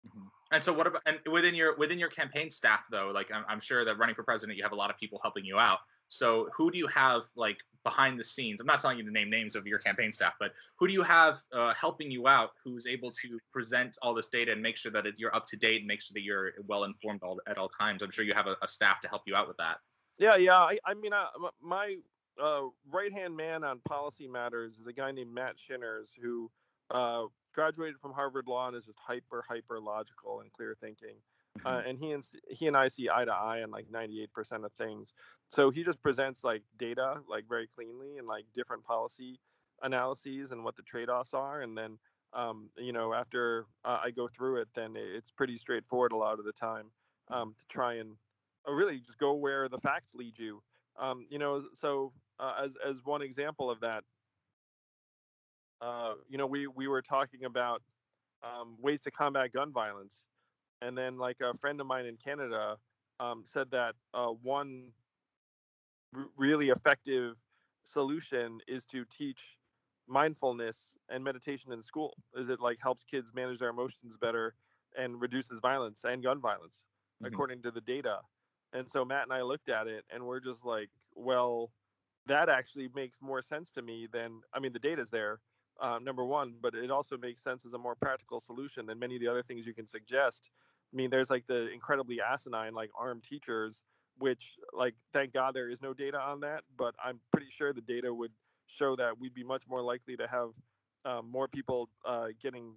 mm-hmm. 0.06 0.26
and 0.52 0.62
so 0.62 0.72
what 0.72 0.86
about 0.86 1.02
and 1.06 1.18
within 1.30 1.54
your 1.54 1.76
within 1.76 1.98
your 1.98 2.10
campaign 2.10 2.50
staff 2.50 2.80
though 2.90 3.10
like 3.14 3.28
I'm, 3.32 3.44
I'm 3.48 3.60
sure 3.60 3.84
that 3.84 3.98
running 3.98 4.14
for 4.14 4.22
president 4.22 4.56
you 4.56 4.62
have 4.62 4.72
a 4.72 4.76
lot 4.76 4.90
of 4.90 4.98
people 4.98 5.20
helping 5.22 5.44
you 5.44 5.58
out 5.58 5.78
so 6.08 6.48
who 6.56 6.70
do 6.70 6.78
you 6.78 6.86
have 6.88 7.22
like 7.36 7.58
behind 7.84 8.18
the 8.18 8.24
scenes? 8.24 8.60
I'm 8.60 8.66
not 8.66 8.80
telling 8.80 8.98
you 8.98 9.04
to 9.04 9.10
name 9.10 9.30
names 9.30 9.54
of 9.54 9.66
your 9.66 9.78
campaign 9.78 10.12
staff, 10.12 10.34
but 10.40 10.52
who 10.78 10.86
do 10.86 10.92
you 10.92 11.02
have 11.02 11.36
uh, 11.52 11.74
helping 11.74 12.10
you 12.10 12.26
out 12.26 12.50
who's 12.64 12.86
able 12.86 13.10
to 13.10 13.38
present 13.52 13.96
all 14.02 14.14
this 14.14 14.28
data 14.28 14.52
and 14.52 14.62
make 14.62 14.76
sure 14.76 14.90
that 14.92 15.06
it, 15.06 15.14
you're 15.18 15.34
up 15.34 15.46
to 15.48 15.56
date 15.56 15.78
and 15.78 15.86
make 15.86 16.00
sure 16.00 16.14
that 16.14 16.22
you're 16.22 16.52
well 16.66 16.84
informed 16.84 17.22
all, 17.22 17.38
at 17.46 17.58
all 17.58 17.68
times? 17.68 18.02
I'm 18.02 18.10
sure 18.10 18.24
you 18.24 18.34
have 18.34 18.46
a, 18.46 18.56
a, 18.62 18.68
staff 18.68 19.00
to 19.02 19.08
help 19.08 19.22
you 19.26 19.36
out 19.36 19.48
with 19.48 19.56
that. 19.58 19.76
Yeah, 20.18 20.36
yeah. 20.36 20.58
I, 20.58 20.78
I 20.84 20.94
mean, 20.94 21.12
uh, 21.12 21.26
my 21.62 21.96
uh, 22.42 22.68
right 22.90 23.12
hand 23.12 23.36
man 23.36 23.64
on 23.64 23.80
policy 23.80 24.26
matters 24.26 24.74
is 24.80 24.86
a 24.86 24.92
guy 24.92 25.10
named 25.10 25.34
Matt 25.34 25.54
Shinners 25.68 26.08
who 26.20 26.50
uh, 26.90 27.24
graduated 27.54 28.00
from 28.00 28.12
Harvard 28.12 28.46
Law 28.46 28.68
and 28.68 28.76
is 28.76 28.84
just 28.84 28.98
hyper, 29.04 29.44
hyper 29.48 29.80
logical 29.80 30.40
and 30.40 30.52
clear 30.52 30.76
thinking. 30.80 31.16
Uh, 31.64 31.70
mm-hmm. 31.70 31.88
and 31.88 31.98
he 31.98 32.12
and 32.12 32.24
he 32.50 32.66
and 32.66 32.76
I 32.76 32.88
see 32.88 33.08
eye 33.12 33.24
to 33.24 33.32
eye 33.32 33.62
on 33.62 33.70
like 33.70 33.86
98% 33.90 34.28
of 34.64 34.72
things. 34.78 35.08
So 35.50 35.70
he 35.70 35.82
just 35.82 36.00
presents 36.02 36.44
like 36.44 36.62
data 36.78 37.16
like 37.28 37.48
very 37.48 37.66
cleanly 37.66 38.18
and 38.18 38.26
like 38.26 38.44
different 38.54 38.84
policy 38.84 39.40
analyses 39.82 40.52
and 40.52 40.64
what 40.64 40.76
the 40.76 40.82
trade-offs 40.82 41.30
are, 41.32 41.62
and 41.62 41.76
then 41.76 41.98
um, 42.32 42.68
you 42.76 42.92
know 42.92 43.12
after 43.14 43.66
uh, 43.84 43.98
I 44.04 44.10
go 44.10 44.28
through 44.28 44.60
it, 44.60 44.68
then 44.74 44.94
it's 44.96 45.30
pretty 45.30 45.58
straightforward 45.58 46.12
a 46.12 46.16
lot 46.16 46.38
of 46.38 46.44
the 46.44 46.52
time 46.52 46.90
um, 47.30 47.54
to 47.58 47.74
try 47.74 47.94
and 47.94 48.10
uh, 48.68 48.72
really 48.72 48.98
just 48.98 49.18
go 49.18 49.34
where 49.34 49.68
the 49.68 49.78
facts 49.78 50.10
lead 50.14 50.34
you. 50.36 50.62
Um, 51.00 51.26
you 51.30 51.38
know, 51.38 51.62
so 51.80 52.12
uh, 52.40 52.64
as 52.64 52.70
as 52.88 52.96
one 53.04 53.22
example 53.22 53.70
of 53.70 53.80
that, 53.80 54.04
uh, 55.80 56.14
you 56.28 56.38
know, 56.38 56.46
we 56.46 56.66
we 56.66 56.88
were 56.88 57.02
talking 57.02 57.44
about 57.44 57.82
um, 58.42 58.76
ways 58.80 59.00
to 59.02 59.10
combat 59.10 59.52
gun 59.52 59.72
violence 59.72 60.12
and 60.82 60.96
then 60.96 61.18
like 61.18 61.36
a 61.40 61.56
friend 61.58 61.80
of 61.80 61.86
mine 61.86 62.06
in 62.06 62.16
Canada 62.16 62.76
um, 63.20 63.44
said 63.52 63.70
that 63.70 63.94
uh, 64.14 64.28
one 64.42 64.84
r- 66.14 66.26
really 66.36 66.68
effective 66.68 67.36
solution 67.92 68.60
is 68.68 68.84
to 68.84 69.04
teach 69.16 69.38
mindfulness 70.06 70.76
and 71.08 71.24
meditation 71.24 71.72
in 71.72 71.82
school. 71.82 72.14
Is 72.36 72.48
it 72.48 72.60
like 72.60 72.78
helps 72.80 73.04
kids 73.04 73.28
manage 73.34 73.58
their 73.58 73.70
emotions 73.70 74.16
better 74.20 74.54
and 74.96 75.20
reduces 75.20 75.58
violence 75.60 76.00
and 76.04 76.22
gun 76.22 76.40
violence 76.40 76.74
mm-hmm. 77.22 77.32
according 77.32 77.62
to 77.62 77.70
the 77.70 77.80
data. 77.80 78.18
And 78.72 78.86
so 78.90 79.04
Matt 79.04 79.24
and 79.24 79.32
I 79.32 79.42
looked 79.42 79.68
at 79.68 79.86
it 79.86 80.04
and 80.10 80.24
we're 80.24 80.40
just 80.40 80.64
like, 80.64 80.90
well, 81.14 81.70
that 82.28 82.48
actually 82.48 82.88
makes 82.94 83.16
more 83.20 83.42
sense 83.42 83.70
to 83.72 83.82
me 83.82 84.08
than 84.12 84.40
I 84.54 84.60
mean 84.60 84.72
the 84.72 84.78
data's 84.78 85.08
there, 85.10 85.40
uh, 85.80 85.98
number 86.02 86.24
one, 86.24 86.54
but 86.60 86.74
it 86.74 86.90
also 86.90 87.16
makes 87.16 87.42
sense 87.42 87.64
as 87.66 87.72
a 87.72 87.78
more 87.78 87.94
practical 87.94 88.40
solution 88.40 88.86
than 88.86 88.98
many 88.98 89.16
of 89.16 89.20
the 89.20 89.28
other 89.28 89.42
things 89.42 89.66
you 89.66 89.74
can 89.74 89.88
suggest. 89.88 90.50
I 90.92 90.96
mean, 90.96 91.10
there's 91.10 91.30
like 91.30 91.46
the 91.46 91.68
incredibly 91.72 92.18
asinine 92.20 92.74
like 92.74 92.90
armed 92.98 93.24
teachers, 93.28 93.76
which 94.18 94.42
like 94.72 94.94
thank 95.12 95.32
God 95.32 95.54
there 95.54 95.70
is 95.70 95.80
no 95.82 95.92
data 95.92 96.18
on 96.18 96.40
that, 96.40 96.62
but 96.76 96.94
I'm 97.04 97.20
pretty 97.32 97.48
sure 97.56 97.72
the 97.72 97.80
data 97.80 98.12
would 98.12 98.32
show 98.78 98.96
that 98.96 99.18
we'd 99.18 99.34
be 99.34 99.44
much 99.44 99.62
more 99.68 99.82
likely 99.82 100.16
to 100.16 100.26
have 100.26 100.50
um, 101.04 101.30
more 101.30 101.48
people 101.48 101.88
uh, 102.06 102.28
getting 102.42 102.74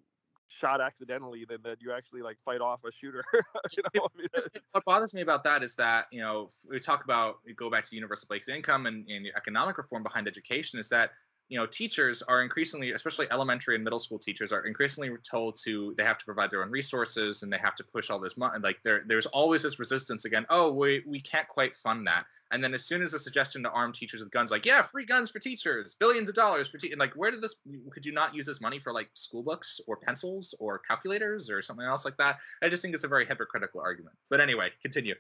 shot 0.52 0.82
accidentally 0.82 1.46
than 1.48 1.62
that 1.64 1.82
you 1.82 1.92
actually 1.92 2.22
like 2.22 2.38
fight 2.44 2.62
off 2.62 2.82
a 2.86 2.92
shooter. 2.92 3.24
you 3.34 3.84
know? 3.96 4.08
I 4.16 4.18
mean, 4.18 4.28
what 4.72 4.86
bothers 4.86 5.14
me 5.14 5.22
about 5.22 5.44
that 5.46 5.64
is 5.64 5.76
that 5.76 6.06
you 6.12 6.22
know 6.22 6.52
we 6.70 6.80
talk 6.80 7.04
about 7.04 7.38
we 7.46 7.54
go 7.54 7.70
back 7.70 7.88
to 7.90 7.96
universal 7.96 8.28
basic 8.30 8.54
income 8.54 8.86
and, 8.86 9.08
and 9.10 9.28
economic 9.36 9.78
reform 9.78 10.04
behind 10.04 10.28
education 10.28 10.80
is 10.80 10.90
that 10.90 11.12
you 11.48 11.58
know 11.58 11.66
teachers 11.66 12.22
are 12.24 12.42
increasingly 12.42 12.92
especially 12.92 13.28
elementary 13.32 13.76
and 13.76 13.84
middle 13.84 14.00
school 14.00 14.20
teachers 14.20 14.52
are 14.52 14.66
increasingly 14.66 15.12
told 15.30 15.58
to 15.64 15.94
they 15.98 16.04
have 16.04 16.18
to 16.18 16.26
provide 16.26 16.50
their 16.50 16.64
own 16.64 16.72
resources 16.72 17.44
and 17.44 17.52
they 17.52 17.58
have 17.58 17.76
to 17.76 17.84
push 17.84 18.10
all 18.10 18.20
this 18.20 18.38
money 18.38 18.58
like 18.62 18.78
there 18.84 19.04
there's 19.08 19.26
always 19.28 19.62
this 19.62 19.78
resistance 19.78 20.26
again 20.26 20.46
oh 20.50 20.72
we 20.72 21.04
we 21.08 21.20
can't 21.22 21.48
quite 21.48 21.76
fund 21.76 22.08
that 22.08 22.26
and 22.52 22.64
then 22.64 22.74
as 22.74 22.84
soon 22.84 23.02
as 23.02 23.12
the 23.12 23.20
suggestion 23.20 23.64
to 23.64 23.70
arm 23.70 23.92
teachers 23.94 24.22
with 24.22 24.32
guns 24.32 24.52
like 24.52 24.66
yeah 24.66 24.82
free 24.82 25.06
guns 25.06 25.30
for 25.30 25.40
teachers 25.40 25.96
billions 26.00 26.30
of 26.30 26.36
dollars 26.36 26.68
for 26.68 26.78
teachers 26.78 26.98
like 26.98 27.14
where 27.14 27.32
did 27.32 27.42
this 27.42 27.56
could 27.92 28.06
you 28.06 28.12
not 28.12 28.36
use 28.36 28.46
this 28.46 28.62
money 28.62 28.80
for 28.80 28.94
like 28.94 29.10
school 29.14 29.44
books 29.44 29.80
or 29.88 29.98
pencils 29.98 30.54
or 30.60 30.80
calculators 30.80 31.50
or 31.50 31.62
something 31.62 31.86
else 31.86 32.06
like 32.06 32.18
that? 32.18 32.38
I 32.62 32.70
just 32.70 32.82
think 32.82 32.94
it's 32.94 33.04
a 33.04 33.08
very 33.08 33.26
hypocritical 33.26 33.82
argument. 33.82 34.16
But 34.30 34.42
anyway 34.42 34.70
continue. 34.82 35.16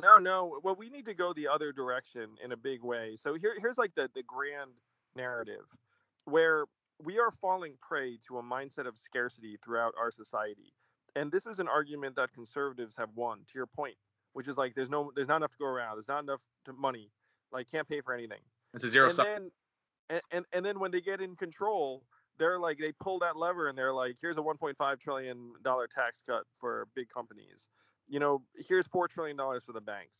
No 0.00 0.16
no. 0.16 0.60
Well 0.62 0.76
we 0.76 0.90
need 0.90 1.06
to 1.06 1.14
go 1.14 1.32
the 1.34 1.48
other 1.48 1.72
direction 1.72 2.30
in 2.44 2.52
a 2.52 2.56
big 2.56 2.82
way. 2.82 3.18
So 3.22 3.34
here 3.34 3.54
here's 3.60 3.78
like 3.78 3.94
the 3.94 4.08
the 4.14 4.22
grand 4.22 4.70
narrative 5.16 5.64
where 6.24 6.64
we 7.02 7.18
are 7.18 7.32
falling 7.40 7.74
prey 7.86 8.18
to 8.28 8.38
a 8.38 8.42
mindset 8.42 8.86
of 8.86 8.94
scarcity 9.04 9.58
throughout 9.64 9.94
our 9.98 10.12
society. 10.12 10.72
And 11.16 11.30
this 11.30 11.46
is 11.46 11.58
an 11.58 11.68
argument 11.68 12.16
that 12.16 12.32
conservatives 12.34 12.94
have 12.98 13.10
won, 13.14 13.38
to 13.38 13.54
your 13.54 13.66
point. 13.66 13.94
Which 14.34 14.46
is 14.46 14.56
like 14.56 14.74
there's 14.74 14.90
no 14.90 15.10
there's 15.16 15.28
not 15.28 15.36
enough 15.36 15.52
to 15.52 15.58
go 15.58 15.66
around. 15.66 15.96
There's 15.96 16.08
not 16.08 16.22
enough 16.22 16.40
to 16.66 16.72
money. 16.72 17.10
Like 17.52 17.70
can't 17.70 17.88
pay 17.88 18.00
for 18.02 18.12
anything. 18.12 18.40
It's 18.74 18.84
a 18.84 18.90
zero 18.90 19.06
and 19.06 19.14
sum. 19.14 19.26
then 19.26 19.50
and, 20.10 20.20
and 20.30 20.44
and 20.52 20.64
then 20.64 20.78
when 20.78 20.90
they 20.90 21.00
get 21.00 21.20
in 21.20 21.36
control, 21.36 22.02
they're 22.38 22.58
like 22.58 22.78
they 22.78 22.92
pull 23.00 23.18
that 23.20 23.36
lever 23.36 23.68
and 23.68 23.78
they're 23.78 23.92
like, 23.92 24.16
here's 24.20 24.36
a 24.36 24.40
1.5 24.40 25.00
trillion 25.00 25.52
dollar 25.62 25.86
tax 25.86 26.16
cut 26.28 26.42
for 26.60 26.88
big 26.94 27.08
companies. 27.08 27.56
You 28.08 28.20
know, 28.20 28.42
here's 28.68 28.86
four 28.88 29.08
trillion 29.08 29.36
dollars 29.36 29.62
for 29.64 29.72
the 29.72 29.80
banks. 29.80 30.12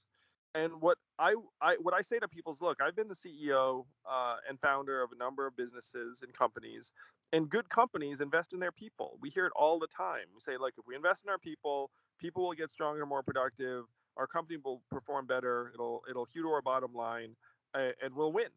And 0.54 0.80
what 0.80 0.98
I, 1.18 1.34
I 1.60 1.76
what 1.82 1.94
I 1.94 2.02
say 2.02 2.20
to 2.20 2.28
people 2.28 2.52
is, 2.52 2.60
look, 2.60 2.78
I've 2.80 2.94
been 2.94 3.08
the 3.08 3.16
CEO 3.16 3.84
uh, 4.08 4.36
and 4.48 4.58
founder 4.60 5.02
of 5.02 5.10
a 5.12 5.18
number 5.18 5.46
of 5.46 5.56
businesses 5.56 6.18
and 6.22 6.32
companies, 6.32 6.84
and 7.32 7.50
good 7.50 7.68
companies 7.68 8.20
invest 8.20 8.52
in 8.52 8.60
their 8.60 8.70
people. 8.70 9.18
We 9.20 9.30
hear 9.30 9.46
it 9.46 9.52
all 9.56 9.80
the 9.80 9.88
time. 9.96 10.30
We 10.32 10.40
say, 10.46 10.56
like, 10.56 10.74
if 10.78 10.84
we 10.86 10.94
invest 10.94 11.20
in 11.24 11.30
our 11.30 11.38
people, 11.38 11.90
people 12.20 12.46
will 12.46 12.54
get 12.54 12.70
stronger, 12.72 13.04
more 13.04 13.22
productive. 13.24 13.84
Our 14.16 14.26
company 14.26 14.58
will 14.62 14.82
perform 14.90 15.26
better. 15.26 15.70
It'll 15.74 16.02
it'll 16.08 16.26
hew 16.32 16.42
to 16.42 16.48
our 16.48 16.62
bottom 16.62 16.94
line, 16.94 17.36
uh, 17.74 17.90
and 18.02 18.14
we'll 18.14 18.32
win. 18.32 18.48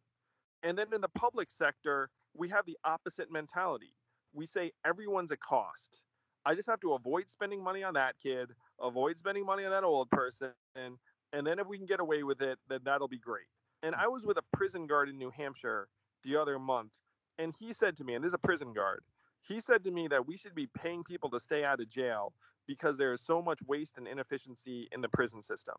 And 0.63 0.77
then 0.77 0.87
in 0.93 1.01
the 1.01 1.09
public 1.09 1.47
sector, 1.57 2.09
we 2.35 2.49
have 2.49 2.65
the 2.65 2.77
opposite 2.83 3.31
mentality. 3.31 3.93
We 4.33 4.47
say 4.47 4.71
everyone's 4.85 5.31
a 5.31 5.37
cost. 5.37 6.01
I 6.45 6.55
just 6.55 6.69
have 6.69 6.79
to 6.81 6.93
avoid 6.93 7.25
spending 7.31 7.61
money 7.63 7.83
on 7.83 7.95
that 7.95 8.15
kid, 8.21 8.49
avoid 8.81 9.17
spending 9.19 9.45
money 9.45 9.65
on 9.65 9.71
that 9.71 9.83
old 9.83 10.09
person, 10.09 10.51
and 10.75 10.97
and 11.33 11.45
then 11.45 11.59
if 11.59 11.67
we 11.67 11.77
can 11.77 11.87
get 11.87 11.99
away 11.99 12.23
with 12.23 12.41
it, 12.41 12.57
then 12.69 12.79
that'll 12.85 13.07
be 13.07 13.19
great. 13.19 13.47
And 13.83 13.93
I 13.95 14.07
was 14.07 14.23
with 14.23 14.37
a 14.37 14.57
prison 14.57 14.87
guard 14.87 15.09
in 15.09 15.17
New 15.17 15.31
Hampshire 15.31 15.87
the 16.23 16.37
other 16.37 16.57
month, 16.57 16.91
and 17.37 17.53
he 17.59 17.73
said 17.73 17.97
to 17.97 18.03
me, 18.03 18.13
and 18.13 18.23
this 18.23 18.29
is 18.29 18.33
a 18.33 18.47
prison 18.47 18.73
guard, 18.73 19.01
he 19.47 19.61
said 19.61 19.83
to 19.83 19.91
me 19.91 20.07
that 20.07 20.27
we 20.27 20.37
should 20.37 20.55
be 20.55 20.67
paying 20.67 21.03
people 21.03 21.29
to 21.31 21.39
stay 21.39 21.63
out 21.63 21.79
of 21.79 21.89
jail 21.89 22.33
because 22.67 22.97
there 22.97 23.13
is 23.13 23.21
so 23.21 23.41
much 23.41 23.59
waste 23.65 23.93
and 23.97 24.07
inefficiency 24.07 24.87
in 24.91 25.01
the 25.01 25.09
prison 25.09 25.41
system. 25.41 25.75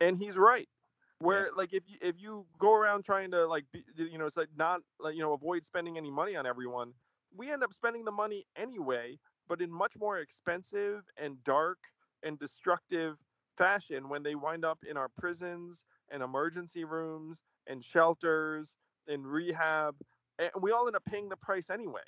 And 0.00 0.18
he's 0.18 0.36
right. 0.36 0.68
Where 1.18 1.50
like 1.56 1.72
if 1.72 1.84
you 1.86 1.98
if 2.02 2.16
you 2.18 2.46
go 2.58 2.74
around 2.74 3.04
trying 3.04 3.30
to 3.32 3.46
like 3.46 3.64
be, 3.72 3.84
you 3.96 4.18
know 4.18 4.26
it's 4.26 4.36
like 4.36 4.50
not 4.56 4.80
like 5.00 5.14
you 5.14 5.22
know 5.22 5.32
avoid 5.32 5.64
spending 5.66 5.96
any 5.96 6.10
money 6.10 6.36
on 6.36 6.46
everyone, 6.46 6.92
we 7.34 7.50
end 7.50 7.62
up 7.64 7.72
spending 7.72 8.04
the 8.04 8.12
money 8.12 8.46
anyway, 8.56 9.18
but 9.48 9.62
in 9.62 9.70
much 9.72 9.94
more 9.98 10.18
expensive 10.18 11.04
and 11.16 11.42
dark 11.44 11.78
and 12.22 12.38
destructive 12.38 13.16
fashion 13.56 14.08
when 14.08 14.22
they 14.22 14.34
wind 14.34 14.64
up 14.64 14.78
in 14.88 14.96
our 14.96 15.08
prisons 15.08 15.78
and 16.10 16.22
emergency 16.22 16.84
rooms 16.84 17.38
and 17.66 17.82
shelters 17.84 18.76
and 19.08 19.26
rehab 19.26 19.96
and 20.38 20.50
we 20.60 20.72
all 20.72 20.86
end 20.86 20.96
up 20.96 21.04
paying 21.04 21.28
the 21.28 21.36
price 21.36 21.70
anyway 21.70 22.00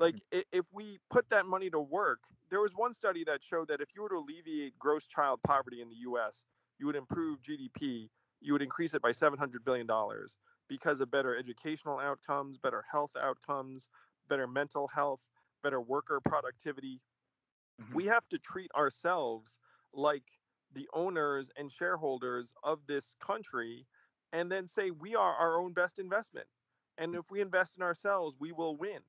mm-hmm. 0.00 0.02
like 0.04 0.16
i- 0.34 0.44
if 0.52 0.64
we 0.72 0.98
put 1.10 1.28
that 1.30 1.46
money 1.46 1.70
to 1.70 1.80
work 1.80 2.20
there 2.50 2.60
was 2.60 2.72
one 2.74 2.94
study 2.94 3.24
that 3.24 3.40
showed 3.48 3.68
that 3.68 3.80
if 3.80 3.88
you 3.94 4.02
were 4.02 4.08
to 4.08 4.16
alleviate 4.16 4.78
gross 4.78 5.06
child 5.06 5.40
poverty 5.46 5.80
in 5.80 5.88
the 5.88 5.96
us 5.96 6.34
you 6.78 6.86
would 6.86 6.96
improve 6.96 7.38
gdp 7.42 8.08
you 8.40 8.52
would 8.52 8.62
increase 8.62 8.94
it 8.94 9.02
by 9.02 9.12
700 9.12 9.64
billion 9.64 9.86
dollars 9.86 10.32
because 10.68 11.00
of 11.00 11.10
better 11.10 11.36
educational 11.36 11.98
outcomes 11.98 12.58
better 12.58 12.84
health 12.90 13.10
outcomes 13.20 13.84
better 14.28 14.46
mental 14.46 14.88
health 14.88 15.20
better 15.62 15.80
worker 15.80 16.20
productivity 16.24 17.00
mm-hmm. 17.80 17.94
we 17.94 18.06
have 18.06 18.26
to 18.30 18.38
treat 18.38 18.70
ourselves 18.76 19.50
like 19.92 20.22
the 20.74 20.88
owners 20.94 21.46
and 21.56 21.70
shareholders 21.72 22.46
of 22.62 22.78
this 22.86 23.04
country 23.24 23.86
and 24.32 24.50
then 24.50 24.68
say 24.68 24.90
we 24.90 25.14
are 25.14 25.34
our 25.34 25.58
own 25.58 25.72
best 25.72 25.98
investment. 25.98 26.46
And 26.98 27.14
mm. 27.14 27.18
if 27.18 27.30
we 27.30 27.40
invest 27.40 27.72
in 27.76 27.82
ourselves, 27.82 28.36
we 28.38 28.52
will 28.52 28.76
win. 28.76 29.00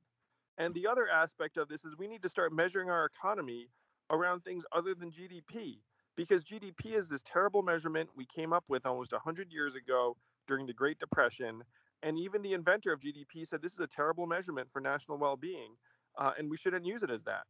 And 0.62 0.76
the 0.76 0.86
other 0.86 1.08
aspect 1.10 1.58
of 1.58 1.70
this 1.70 1.84
is 1.86 1.98
we 1.98 2.08
need 2.08 2.22
to 2.22 2.30
start 2.30 2.54
measuring 2.54 2.88
our 2.88 3.06
economy 3.06 3.68
around 4.12 4.42
things 4.42 4.64
other 4.72 4.94
than 4.94 5.10
GDP 5.10 5.80
because 6.16 6.44
GDP 6.44 6.96
is 7.00 7.08
this 7.08 7.22
terrible 7.26 7.64
measurement 7.64 8.10
we 8.16 8.28
came 8.36 8.54
up 8.54 8.64
with 8.68 8.86
almost 8.86 9.12
100 9.12 9.52
years 9.52 9.74
ago 9.74 10.16
during 10.48 10.68
the 10.68 10.74
Great 10.74 11.00
Depression. 11.00 11.64
And 12.04 12.20
even 12.20 12.44
the 12.44 12.54
inventor 12.54 12.94
of 12.94 13.00
GDP 13.00 13.50
said 13.50 13.64
this 13.64 13.74
is 13.74 13.80
a 13.80 13.88
terrible 13.88 14.28
measurement 14.28 14.68
for 14.72 14.82
national 14.82 15.18
well 15.18 15.36
being, 15.36 15.72
uh, 16.20 16.34
and 16.38 16.48
we 16.48 16.58
shouldn't 16.58 16.86
use 16.86 17.02
it 17.02 17.10
as 17.10 17.24
that. 17.24 17.46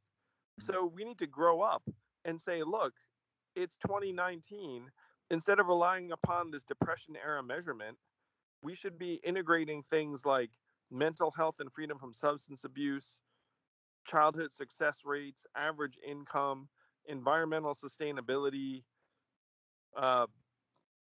So 0.65 0.89
we 0.95 1.03
need 1.03 1.17
to 1.19 1.27
grow 1.27 1.61
up 1.61 1.83
and 2.23 2.39
say, 2.39 2.63
look, 2.63 2.93
it's 3.57 3.75
2019. 3.85 4.83
Instead 5.31 5.59
of 5.59 5.67
relying 5.67 6.13
upon 6.13 6.51
this 6.51 6.63
depression 6.63 7.15
era 7.21 7.43
measurement, 7.43 7.97
we 8.63 8.73
should 8.73 8.97
be 8.97 9.19
integrating 9.25 9.83
things 9.89 10.21
like 10.23 10.51
mental 10.91 11.31
health 11.31 11.55
and 11.59 11.71
freedom 11.71 11.97
from 11.97 12.13
substance 12.13 12.61
abuse, 12.63 13.05
childhood 14.05 14.49
success 14.57 14.95
rates, 15.05 15.41
average 15.55 15.95
income, 16.07 16.67
environmental 17.07 17.75
sustainability, 17.75 18.83
uh, 19.97 20.25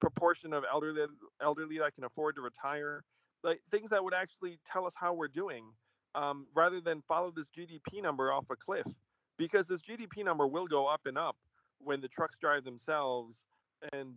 proportion 0.01 0.53
of 0.53 0.65
elderly 0.71 1.03
elderly 1.43 1.79
that 1.79 1.95
can 1.95 2.05
afford 2.05 2.37
to 2.37 2.41
retire, 2.43 3.03
like 3.43 3.61
things 3.71 3.91
that 3.91 4.03
would 4.03 4.15
actually 4.15 4.59
tell 4.71 4.87
us 4.87 4.93
how 4.97 5.13
we're 5.13 5.29
doing, 5.29 5.65
um, 6.15 6.47
rather 6.55 6.81
than 6.81 7.03
follow 7.09 7.33
this 7.35 7.47
GDP 7.57 8.03
number 8.03 8.33
off 8.33 8.45
a 8.51 8.57
cliff, 8.57 8.87
because 9.39 9.67
this 9.67 9.81
GDP 9.83 10.25
number 10.25 10.47
will 10.47 10.67
go 10.67 10.87
up 10.87 11.03
and 11.07 11.19
up 11.19 11.37
when 11.79 12.01
the 12.01 12.09
trucks 12.09 12.37
drive 12.41 12.65
themselves 12.65 13.35
and 13.93 14.15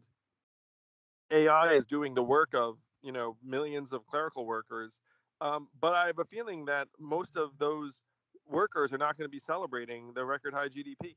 AI 1.31 1.73
is 1.73 1.85
doing 1.85 2.13
the 2.13 2.23
work 2.23 2.49
of 2.53 2.77
you 3.01 3.11
know 3.11 3.37
millions 3.43 3.93
of 3.93 4.05
clerical 4.07 4.45
workers. 4.45 4.91
Um, 5.41 5.67
but 5.81 5.93
I 5.93 6.07
have 6.07 6.19
a 6.19 6.25
feeling 6.25 6.65
that 6.65 6.87
most 6.99 7.35
of 7.35 7.49
those 7.59 7.93
workers 8.49 8.93
are 8.93 8.97
not 8.97 9.17
going 9.17 9.29
to 9.29 9.31
be 9.31 9.41
celebrating 9.45 10.13
the 10.13 10.23
record 10.23 10.53
high 10.53 10.67
GDP. 10.67 11.15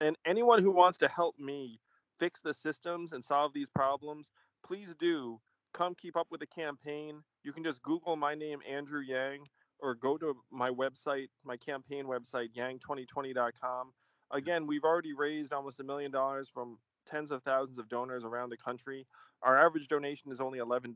And 0.00 0.16
anyone 0.26 0.62
who 0.62 0.70
wants 0.70 0.98
to 0.98 1.08
help 1.08 1.38
me 1.38 1.80
fix 2.18 2.40
the 2.42 2.54
systems 2.54 3.12
and 3.12 3.24
solve 3.24 3.52
these 3.54 3.70
problems, 3.74 4.28
please 4.66 4.88
do 5.00 5.40
come 5.74 5.94
keep 5.94 6.16
up 6.16 6.28
with 6.30 6.40
the 6.40 6.46
campaign. 6.46 7.22
You 7.42 7.52
can 7.52 7.64
just 7.64 7.82
Google 7.82 8.16
my 8.16 8.34
name, 8.34 8.60
Andrew 8.70 9.00
Yang, 9.00 9.46
or 9.80 9.94
go 9.94 10.18
to 10.18 10.36
my 10.50 10.70
website, 10.70 11.28
my 11.44 11.56
campaign 11.56 12.04
website, 12.06 12.48
yang2020.com. 12.56 13.92
Again, 14.32 14.66
we've 14.66 14.84
already 14.84 15.14
raised 15.14 15.52
almost 15.52 15.80
a 15.80 15.84
million 15.84 16.10
dollars 16.10 16.48
from 16.52 16.78
tens 17.10 17.30
of 17.30 17.42
thousands 17.42 17.78
of 17.78 17.88
donors 17.88 18.24
around 18.24 18.50
the 18.50 18.56
country. 18.56 19.06
Our 19.42 19.58
average 19.64 19.88
donation 19.88 20.32
is 20.32 20.40
only 20.40 20.58
$11, 20.58 20.94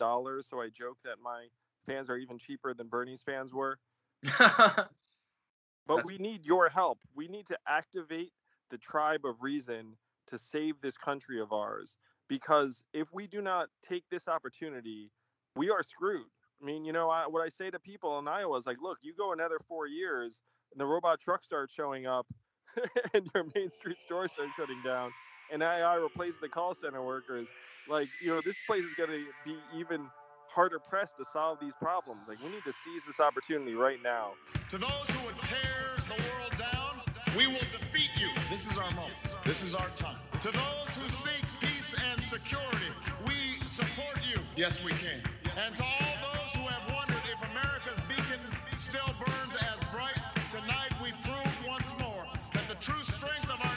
so 0.49 0.61
I 0.61 0.69
joke 0.69 0.99
that 1.05 1.17
my 1.23 1.47
fans 1.89 2.11
are 2.11 2.19
even 2.19 2.39
cheaper 2.39 2.75
than 2.75 2.89
Bernie's 2.89 3.23
fans 3.27 3.53
were. 3.55 3.79
But 5.89 6.05
we 6.05 6.19
need 6.19 6.45
your 6.45 6.69
help. 6.69 6.99
We 7.17 7.29
need 7.29 7.49
to 7.49 7.59
activate 7.67 8.33
the 8.71 8.79
tribe 8.79 9.23
of 9.25 9.37
reason 9.43 9.97
to 10.31 10.39
save 10.39 10.75
this 10.83 10.97
country 10.99 11.41
of 11.41 11.53
ours. 11.53 11.91
Because 12.29 12.85
if 12.95 13.09
we 13.13 13.27
do 13.27 13.41
not 13.41 13.69
take 13.89 14.05
this 14.11 14.29
opportunity, 14.29 15.11
we 15.57 15.71
are 15.71 15.83
screwed. 15.83 16.29
I 16.63 16.67
mean, 16.67 16.85
you 16.85 16.93
know, 16.93 17.09
I, 17.09 17.27
what 17.27 17.41
I 17.41 17.51
say 17.59 17.71
to 17.71 17.79
people 17.81 18.19
in 18.19 18.29
Iowa 18.29 18.59
is 18.59 18.67
like, 18.67 18.77
look, 18.83 18.99
you 19.03 19.15
go 19.17 19.33
another 19.33 19.59
four 19.67 19.87
years, 19.87 20.33
and 20.73 20.81
the 20.81 20.87
robot 20.87 21.21
truck 21.25 21.45
starts 21.45 21.73
showing 21.75 22.07
up, 22.07 22.27
and 23.15 23.31
your 23.35 23.45
main 23.55 23.71
street 23.81 23.97
store 24.07 24.29
starts 24.35 24.53
shutting 24.59 24.83
down, 24.85 25.11
and 25.53 25.63
AI 25.63 25.95
replaces 25.97 26.37
the 26.43 26.49
call 26.49 26.77
center 26.83 27.03
workers. 27.03 27.47
Like, 27.89 28.09
you 28.23 28.29
know, 28.29 28.43
this 28.45 28.57
place 28.67 28.85
is 28.85 28.95
going 28.99 29.11
to 29.11 29.25
be 29.47 29.57
even 29.79 30.07
harder 30.59 30.81
pressed 30.81 31.17
to 31.17 31.25
solve 31.33 31.57
these 31.61 31.73
problems. 31.81 32.19
Like, 32.27 32.43
we 32.43 32.51
need 32.51 32.65
to 32.67 32.75
seize 32.83 33.03
this 33.07 33.21
opportunity 33.21 33.77
right 33.77 34.03
now. 34.03 34.33
To 34.71 34.77
those 34.77 35.07
who 35.07 35.25
would 35.27 35.39
tear 35.47 35.95
the 36.11 36.19
world 36.19 36.51
down, 36.59 36.99
we 37.39 37.47
will 37.47 37.63
defeat 37.71 38.11
you. 38.19 38.27
This 38.51 38.67
is 38.67 38.77
our 38.77 38.91
moment. 38.91 39.15
This 39.47 39.63
is 39.63 39.73
our 39.73 39.87
time. 39.95 40.19
To 40.43 40.51
those 40.51 40.91
who 40.99 41.07
seek 41.23 41.47
peace 41.61 41.95
and 42.11 42.21
security, 42.21 42.91
we 43.23 43.65
support 43.69 44.19
you. 44.27 44.43
Yes, 44.57 44.83
we 44.83 44.91
can. 44.99 45.23
And 45.63 45.77
to 45.77 45.85
all 45.85 46.15
those 46.27 46.51
who 46.59 46.67
have 46.67 46.83
wondered 46.91 47.23
if 47.31 47.39
America's 47.55 48.03
beacon 48.11 48.43
still 48.79 49.15
burns 49.15 49.55
as 49.63 49.79
bright, 49.95 50.19
tonight 50.51 50.91
we 50.99 51.15
prove 51.23 51.55
once 51.71 51.87
more 52.03 52.27
that 52.55 52.67
the 52.67 52.75
true 52.83 53.05
strength 53.05 53.47
of 53.47 53.63
our 53.63 53.68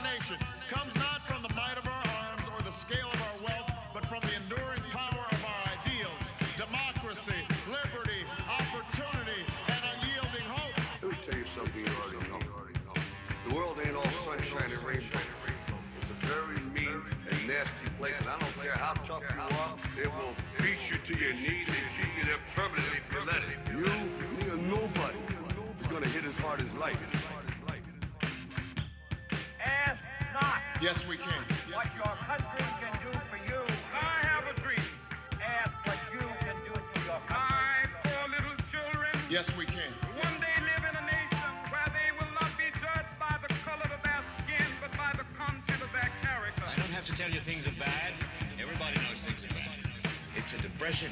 sunshine 14.99 15.21
and. 15.45 15.79
It's 16.01 16.11
a 16.11 16.27
very 16.27 16.59
mean 16.75 17.01
and 17.29 17.47
nasty 17.47 17.89
place, 17.97 18.15
and 18.19 18.27
I 18.27 18.37
don't 18.39 18.55
care 18.61 18.71
how 18.75 18.93
tough 19.07 19.23
you 19.23 19.39
are, 19.39 19.75
it 20.01 20.07
will 20.07 20.35
beat 20.59 20.89
you 20.89 20.97
to 20.97 21.19
your 21.19 21.33
knees 21.33 21.67
and 21.67 21.87
keep 21.95 22.11
you 22.17 22.25
there 22.25 22.41
permanently 22.55 22.99
if 22.99 23.13
you 23.13 23.21
let 23.25 23.41
it. 23.47 23.59
You, 23.71 23.85
me, 23.87 24.51
or 24.51 24.57
nobody 24.57 25.17
is 25.79 25.87
gonna 25.87 26.07
hit 26.07 26.25
as 26.25 26.35
hard 26.35 26.61
as 26.61 26.71
life. 26.79 26.97
Ask 29.63 30.01
not 30.33 30.59
Yes, 30.81 30.99
we 31.07 31.17
can. 31.17 31.43
what 31.73 31.87
your 31.95 32.15
country 32.27 32.70
tell 47.21 47.29
you 47.29 47.39
things 47.41 47.67
are 47.67 47.77
bad. 47.77 48.13
Everybody 48.59 48.97
knows 49.05 49.21
things 49.21 49.43
are 49.43 49.53
bad. 49.53 49.77
It's 50.35 50.53
a 50.53 50.57
depression. 50.57 51.11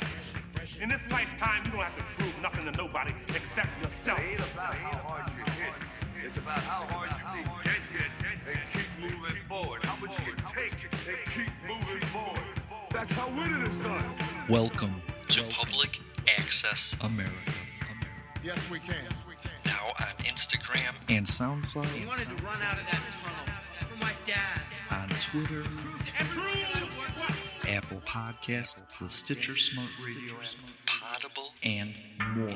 In 0.82 0.89
this 0.89 1.01
lifetime, 1.12 1.62
you 1.66 1.72
don't 1.72 1.82
have 1.82 1.95
to 1.97 2.03
prove 2.18 2.34
nothing 2.41 2.66
to 2.66 2.72
nobody 2.72 3.14
except 3.36 3.70
yourself. 3.84 4.18
It 4.18 4.32
ain't 4.32 4.39
about 4.39 4.74
how 4.74 4.97
hard 5.05 5.30
you 5.38 5.43
hit. 5.53 6.26
It's 6.26 6.38
about 6.38 6.66
how 6.66 6.82
hard 6.89 7.12
you 7.38 7.43
can 7.45 7.82
get 7.93 8.10
hit 8.26 8.41
and 8.49 8.60
keep 8.74 8.89
moving 8.99 9.38
forward. 9.47 9.86
How 9.86 10.03
much 10.03 10.18
you 10.18 10.34
can 10.34 10.41
take 10.55 10.74
and 11.05 11.20
keep 11.36 11.53
moving 11.70 12.01
forward. 12.10 12.57
That's 12.91 13.12
how 13.12 13.30
winning 13.30 13.62
is 13.70 13.78
done. 13.78 14.03
Welcome 14.49 15.03
to 15.30 15.43
Public 15.51 15.99
Access 16.39 16.95
America. 17.01 17.53
Yes, 18.43 18.57
we 18.72 18.80
can. 18.80 19.05
Now 19.64 19.93
on 19.99 20.26
Instagram 20.26 20.95
and 21.07 21.28
SoundCloud, 21.28 21.86
He 21.93 22.07
wanted 22.07 22.36
to 22.36 22.43
run 22.43 22.60
out 22.64 22.80
of 22.80 22.86
that 22.88 23.01
tunnel 23.22 23.49
Twitter, 25.32 25.64
Apple 27.68 28.02
Podcasts, 28.06 28.76
the 29.00 29.10
Stitcher 29.10 29.56
Smart 29.56 29.90
Radio 30.04 30.34
app, 30.34 30.56
Potable, 30.88 31.50
and 31.62 31.94
more. 32.36 32.56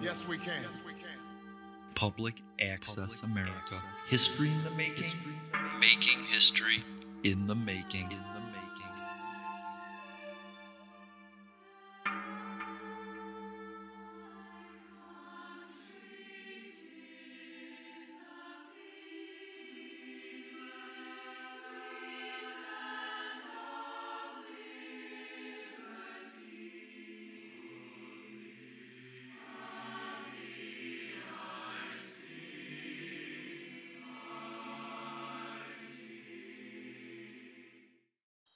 Yes, 0.00 0.22
we 0.28 0.38
can. 0.38 0.62
Yes, 0.62 0.78
we 0.86 0.92
can. 0.92 1.18
Public 1.96 2.42
Access 2.60 3.22
America. 3.22 3.82
History 4.08 4.50
in 4.50 4.62
the 4.62 4.70
making. 4.70 5.04
Making 5.80 6.24
history 6.30 6.84
in 7.24 7.46
the 7.48 7.56
making. 7.56 8.02
In 8.02 8.08
the 8.10 8.14
making. 8.14 8.35